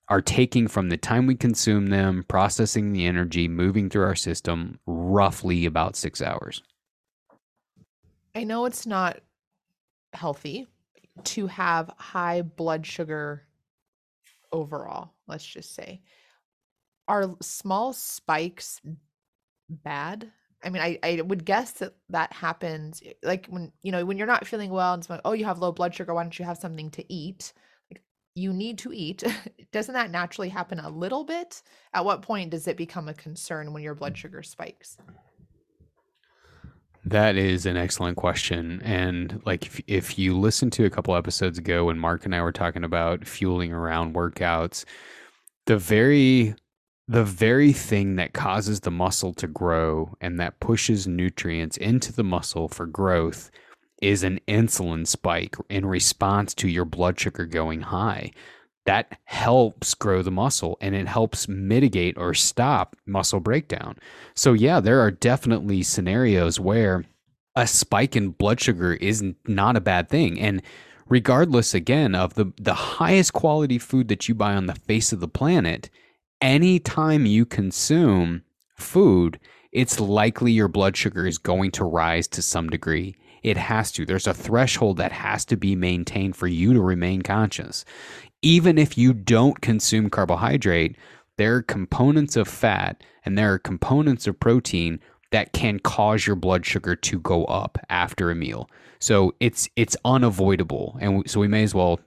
are 0.08 0.20
taking 0.20 0.68
from 0.68 0.88
the 0.88 0.96
time 0.96 1.26
we 1.26 1.34
consume 1.34 1.88
them, 1.88 2.24
processing 2.28 2.92
the 2.92 3.06
energy, 3.06 3.48
moving 3.48 3.90
through 3.90 4.04
our 4.04 4.14
system, 4.14 4.78
roughly 4.86 5.66
about 5.66 5.96
six 5.96 6.22
hours. 6.22 6.62
I 8.34 8.44
know 8.44 8.66
it's 8.66 8.86
not 8.86 9.20
healthy 10.12 10.66
to 11.24 11.46
have 11.46 11.90
high 11.96 12.42
blood 12.42 12.86
sugar 12.86 13.42
overall, 14.52 15.12
let's 15.26 15.46
just 15.46 15.74
say. 15.74 16.02
Are 17.08 17.34
small 17.40 17.92
spikes 17.92 18.80
bad? 19.68 20.30
I 20.62 20.70
mean, 20.70 20.82
I, 20.82 20.98
I 21.02 21.20
would 21.22 21.44
guess 21.44 21.72
that 21.72 21.94
that 22.10 22.32
happens 22.32 23.02
eh, 23.04 23.12
like 23.22 23.46
when, 23.46 23.72
you 23.82 23.92
know, 23.92 24.04
when 24.04 24.18
you're 24.18 24.26
not 24.26 24.46
feeling 24.46 24.70
well 24.70 24.94
and 24.94 25.02
it's 25.02 25.10
like, 25.10 25.20
oh, 25.24 25.32
you 25.32 25.44
have 25.44 25.58
low 25.58 25.72
blood 25.72 25.94
sugar, 25.94 26.14
why 26.14 26.22
don't 26.22 26.38
you 26.38 26.44
have 26.44 26.58
something 26.58 26.90
to 26.92 27.12
eat? 27.12 27.52
you 28.36 28.52
need 28.52 28.78
to 28.78 28.92
eat. 28.92 29.24
Doesn't 29.76 29.92
that 29.92 30.10
naturally 30.10 30.48
happen 30.48 30.80
a 30.80 30.88
little 30.88 31.22
bit? 31.22 31.60
At 31.92 32.06
what 32.06 32.22
point 32.22 32.48
does 32.48 32.66
it 32.66 32.78
become 32.78 33.08
a 33.08 33.12
concern 33.12 33.74
when 33.74 33.82
your 33.82 33.94
blood 33.94 34.14
mm. 34.14 34.16
sugar 34.16 34.42
spikes? 34.42 34.96
That 37.04 37.36
is 37.36 37.66
an 37.66 37.76
excellent 37.76 38.16
question. 38.16 38.80
And 38.82 39.42
like 39.44 39.66
if, 39.66 39.82
if 39.86 40.18
you 40.18 40.34
listen 40.34 40.70
to 40.70 40.86
a 40.86 40.90
couple 40.90 41.14
episodes 41.14 41.58
ago 41.58 41.84
when 41.84 41.98
Mark 41.98 42.24
and 42.24 42.34
I 42.34 42.40
were 42.40 42.52
talking 42.52 42.84
about 42.84 43.26
fueling 43.26 43.70
around 43.70 44.14
workouts, 44.14 44.86
the 45.66 45.76
very 45.76 46.54
the 47.06 47.24
very 47.24 47.74
thing 47.74 48.16
that 48.16 48.32
causes 48.32 48.80
the 48.80 48.90
muscle 48.90 49.34
to 49.34 49.46
grow 49.46 50.16
and 50.22 50.40
that 50.40 50.58
pushes 50.58 51.06
nutrients 51.06 51.76
into 51.76 52.14
the 52.14 52.24
muscle 52.24 52.68
for 52.68 52.86
growth 52.86 53.50
is 54.00 54.22
an 54.22 54.40
insulin 54.48 55.06
spike 55.06 55.54
in 55.68 55.84
response 55.84 56.54
to 56.54 56.66
your 56.66 56.86
blood 56.86 57.20
sugar 57.20 57.44
going 57.44 57.82
high. 57.82 58.30
That 58.86 59.18
helps 59.24 59.94
grow 59.94 60.22
the 60.22 60.30
muscle 60.30 60.78
and 60.80 60.94
it 60.94 61.06
helps 61.06 61.48
mitigate 61.48 62.16
or 62.16 62.34
stop 62.34 62.96
muscle 63.04 63.40
breakdown. 63.40 63.96
So, 64.34 64.52
yeah, 64.52 64.80
there 64.80 65.00
are 65.00 65.10
definitely 65.10 65.82
scenarios 65.82 66.58
where 66.58 67.04
a 67.56 67.66
spike 67.66 68.16
in 68.16 68.30
blood 68.30 68.60
sugar 68.60 68.94
is 68.94 69.24
not 69.46 69.76
a 69.76 69.80
bad 69.80 70.08
thing. 70.08 70.40
And 70.40 70.62
regardless, 71.08 71.74
again, 71.74 72.14
of 72.14 72.34
the, 72.34 72.52
the 72.60 72.74
highest 72.74 73.32
quality 73.32 73.78
food 73.78 74.08
that 74.08 74.28
you 74.28 74.34
buy 74.34 74.54
on 74.54 74.66
the 74.66 74.74
face 74.74 75.12
of 75.12 75.20
the 75.20 75.28
planet, 75.28 75.90
anytime 76.40 77.26
you 77.26 77.44
consume 77.44 78.42
food, 78.76 79.40
it's 79.72 79.98
likely 79.98 80.52
your 80.52 80.68
blood 80.68 80.96
sugar 80.96 81.26
is 81.26 81.38
going 81.38 81.70
to 81.72 81.84
rise 81.84 82.28
to 82.28 82.42
some 82.42 82.68
degree. 82.68 83.16
It 83.42 83.56
has 83.56 83.92
to. 83.92 84.06
There's 84.06 84.26
a 84.26 84.34
threshold 84.34 84.96
that 84.96 85.12
has 85.12 85.44
to 85.46 85.56
be 85.56 85.76
maintained 85.76 86.36
for 86.36 86.46
you 86.46 86.72
to 86.72 86.80
remain 86.80 87.22
conscious 87.22 87.84
even 88.46 88.78
if 88.78 88.96
you 88.96 89.12
don't 89.12 89.60
consume 89.60 90.10
carbohydrate, 90.10 90.96
there 91.36 91.56
are 91.56 91.62
components 91.62 92.36
of 92.36 92.46
fat 92.46 93.02
and 93.24 93.36
there 93.36 93.52
are 93.52 93.58
components 93.58 94.26
of 94.26 94.38
protein 94.38 95.00
that 95.32 95.52
can 95.52 95.80
cause 95.80 96.26
your 96.26 96.36
blood 96.36 96.64
sugar 96.64 96.94
to 96.94 97.18
go 97.18 97.44
up 97.46 97.76
after 97.88 98.30
a 98.30 98.36
meal. 98.36 98.70
So 99.00 99.34
it's 99.40 99.68
it's 99.76 99.96
unavoidable, 100.04 100.96
and 101.00 101.28
so 101.28 101.40
we 101.40 101.48
may 101.48 101.64
as 101.64 101.74
well 101.74 101.98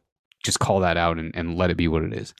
just 0.44 0.60
call 0.60 0.80
that 0.80 0.96
out 0.96 1.20
and, 1.20 1.36
and 1.36 1.58
let 1.58 1.70
it 1.70 1.78
be 1.78 1.90
what 1.90 2.04
it 2.04 2.14
is. 2.14 2.34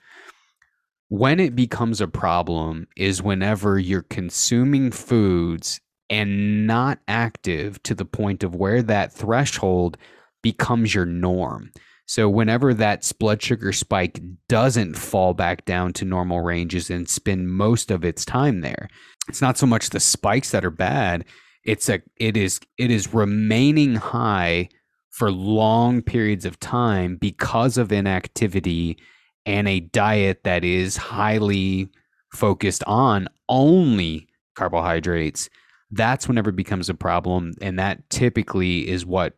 When 1.08 1.38
it 1.38 1.54
becomes 1.54 2.00
a 2.00 2.08
problem 2.08 2.88
is 2.96 3.22
whenever 3.22 3.78
you're 3.78 4.02
consuming 4.02 4.90
foods 4.90 5.80
and 6.10 6.66
not 6.66 6.98
active 7.08 7.82
to 7.84 7.94
the 7.94 8.04
point 8.04 8.42
of 8.42 8.54
where 8.54 8.82
that 8.82 9.12
threshold 9.12 9.96
becomes 10.42 10.94
your 10.94 11.06
norm. 11.06 11.70
So 12.06 12.28
whenever 12.28 12.74
that 12.74 13.10
blood 13.20 13.40
sugar 13.40 13.72
spike 13.72 14.20
doesn't 14.48 14.98
fall 14.98 15.32
back 15.32 15.64
down 15.64 15.92
to 15.94 16.04
normal 16.04 16.40
ranges 16.40 16.90
and 16.90 17.08
spend 17.08 17.48
most 17.48 17.92
of 17.92 18.04
its 18.04 18.24
time 18.24 18.62
there, 18.62 18.88
it's 19.28 19.40
not 19.40 19.56
so 19.56 19.66
much 19.66 19.90
the 19.90 20.00
spikes 20.00 20.50
that 20.50 20.64
are 20.64 20.70
bad. 20.70 21.24
It's 21.64 21.88
a 21.88 22.02
it 22.16 22.36
is 22.36 22.58
it 22.78 22.90
is 22.90 23.14
remaining 23.14 23.94
high 23.94 24.70
for 25.10 25.30
long 25.30 26.02
periods 26.02 26.44
of 26.44 26.58
time 26.58 27.14
because 27.16 27.78
of 27.78 27.92
inactivity 27.92 28.98
and 29.46 29.68
a 29.68 29.78
diet 29.80 30.42
that 30.42 30.64
is 30.64 30.96
highly 30.96 31.88
focused 32.32 32.82
on 32.88 33.28
only 33.48 34.26
carbohydrates 34.56 35.48
that's 35.90 36.28
whenever 36.28 36.50
it 36.50 36.56
becomes 36.56 36.88
a 36.88 36.94
problem 36.94 37.52
and 37.60 37.78
that 37.78 38.08
typically 38.10 38.88
is 38.88 39.04
what 39.04 39.34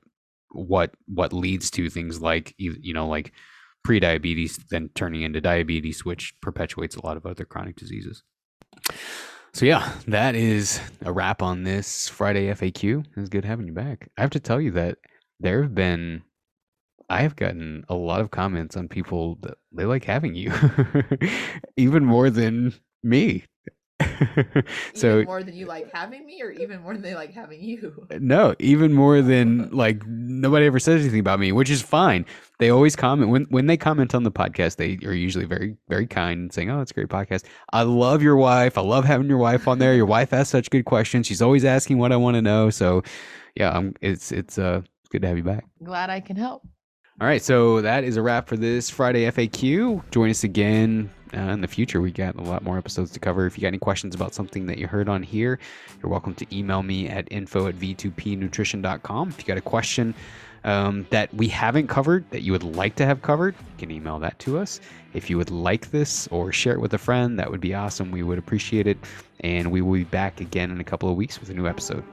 what 0.50 0.92
what 1.07 1.32
leads 1.32 1.70
to 1.70 1.88
things 1.88 2.20
like 2.20 2.55
you 2.59 2.92
know 2.92 3.07
like 3.07 3.32
pre-diabetes 3.84 4.59
then 4.70 4.90
turning 4.94 5.22
into 5.22 5.40
diabetes 5.40 6.05
which 6.05 6.34
perpetuates 6.40 6.94
a 6.94 7.05
lot 7.05 7.16
of 7.16 7.26
other 7.26 7.44
chronic 7.44 7.76
diseases. 7.76 8.22
So 9.55 9.66
yeah 9.66 9.92
that 10.07 10.34
is 10.34 10.80
a 11.03 11.12
wrap 11.12 11.42
on 11.42 11.64
this 11.64 12.09
friday 12.09 12.48
faq 12.48 13.07
it's 13.16 13.28
good 13.28 13.44
having 13.44 13.66
you 13.66 13.72
back. 13.72 14.09
I 14.16 14.22
have 14.22 14.30
to 14.30 14.40
tell 14.40 14.61
you 14.61 14.70
that 14.72 14.98
there 15.40 15.62
have 15.62 15.74
been 15.74 16.22
i 17.11 17.22
have 17.22 17.36
gotten 17.36 17.84
a 17.88 17.94
lot 17.94 18.20
of 18.20 18.30
comments 18.30 18.76
on 18.76 18.88
people 18.88 19.36
that 19.42 19.59
they 19.72 19.84
like 19.84 20.05
having 20.05 20.34
you 20.34 20.53
even 21.76 22.05
more 22.05 22.30
than 22.30 22.72
me 23.03 23.44
so 24.94 25.16
even 25.16 25.24
more 25.24 25.42
than 25.42 25.55
you 25.55 25.66
like 25.66 25.90
having 25.92 26.24
me, 26.26 26.42
or 26.42 26.50
even 26.50 26.80
more 26.80 26.92
than 26.92 27.03
they 27.03 27.14
like 27.14 27.32
having 27.32 27.62
you. 27.62 28.07
No, 28.18 28.55
even 28.59 28.92
more 28.92 29.22
than 29.22 29.70
like 29.70 30.07
nobody 30.07 30.66
ever 30.66 30.78
says 30.78 31.03
anything 31.03 31.20
about 31.20 31.40
me, 31.40 31.53
which 31.53 31.70
is 31.70 31.82
fine. 31.82 32.26
They 32.59 32.70
always 32.70 32.96
comment 32.96 33.30
when 33.30 33.44
when 33.44 33.66
they 33.66 33.76
comment 33.76 34.14
on 34.14 34.22
the 34.22 34.30
podcast. 34.30 34.76
They 34.76 34.98
are 35.07 35.14
usually 35.14 35.44
very 35.44 35.76
very 35.88 36.07
kind, 36.07 36.53
saying, 36.53 36.70
"Oh, 36.70 36.80
it's 36.80 36.90
a 36.90 36.94
great 36.94 37.09
podcast. 37.09 37.44
I 37.72 37.82
love 37.82 38.22
your 38.22 38.36
wife. 38.36 38.78
I 38.78 38.82
love 38.82 39.05
having 39.05 39.28
your 39.28 39.38
wife 39.38 39.66
on 39.68 39.78
there. 39.78 39.94
Your 39.94 40.07
wife 40.07 40.32
asks 40.32 40.50
such 40.50 40.70
good 40.70 40.84
questions. 40.84 41.26
She's 41.26 41.42
always 41.42 41.64
asking 41.64 41.98
what 41.98 42.12
I 42.12 42.16
want 42.16 42.34
to 42.34 42.42
know. 42.42 42.70
So, 42.70 43.03
yeah, 43.55 43.76
I'm, 43.76 43.94
it's 44.00 44.32
it's 44.32 44.59
uh 44.59 44.82
good 45.11 45.22
to 45.22 45.28
have 45.28 45.36
you 45.36 45.44
back. 45.44 45.64
Glad 45.82 46.11
I 46.11 46.20
can 46.20 46.36
help. 46.36 46.66
All 47.21 47.27
right, 47.27 47.43
so 47.43 47.83
that 47.83 48.05
is 48.05 48.17
a 48.17 48.23
wrap 48.23 48.49
for 48.49 48.57
this 48.57 48.89
Friday 48.89 49.31
FAQ. 49.31 50.03
Join 50.11 50.31
us 50.31 50.45
again 50.45 51.11
uh, 51.35 51.41
in 51.41 51.61
the 51.61 51.69
future. 51.69 52.01
We 52.01 52.11
got 52.11 52.37
a 52.37 52.41
lot 52.41 52.65
more 52.65 52.79
episodes 52.79 53.11
to 53.13 53.21
cover. 53.21 53.45
If 53.47 53.57
you 53.57 53.63
got 53.63 53.69
any 53.69 53.79
questions 53.79 54.15
about 54.15 54.35
something 54.35 54.65
that 54.67 54.79
you 54.79 54.87
heard 54.87 55.11
on 55.11 55.23
here, 55.23 55.59
you're 56.03 56.11
welcome 56.11 56.35
to 56.37 56.47
email 56.57 56.83
me 56.83 57.09
at 57.09 57.29
info 57.31 57.67
at 57.67 57.75
v2pnutrition.com. 57.75 59.29
If 59.29 59.39
you 59.39 59.45
got 59.45 59.59
a 59.59 59.61
question 59.61 60.15
um, 60.65 61.07
that 61.11 61.33
we 61.35 61.49
haven't 61.49 61.89
covered 61.89 62.29
that 62.31 62.43
you 62.43 62.53
would 62.53 62.65
like 62.65 62.97
to 62.97 63.05
have 63.05 63.21
covered, 63.21 63.55
you 63.59 63.77
can 63.79 63.91
email 63.91 64.19
that 64.21 64.39
to 64.41 64.59
us. 64.59 64.81
If 65.13 65.29
you 65.29 65.37
would 65.37 65.51
like 65.51 65.91
this 65.91 66.27
or 66.29 66.51
share 66.51 66.73
it 66.73 66.81
with 66.81 66.95
a 66.95 66.99
friend, 66.99 67.39
that 67.39 67.51
would 67.51 67.61
be 67.61 67.75
awesome. 67.75 68.11
We 68.11 68.23
would 68.23 68.39
appreciate 68.39 68.87
it. 68.87 68.97
And 69.41 69.71
we 69.71 69.83
will 69.83 69.93
be 69.93 70.05
back 70.05 70.41
again 70.41 70.71
in 70.71 70.81
a 70.81 70.85
couple 70.85 71.11
of 71.11 71.17
weeks 71.17 71.39
with 71.39 71.51
a 71.51 71.55
new 71.55 71.67
episode. 71.67 72.05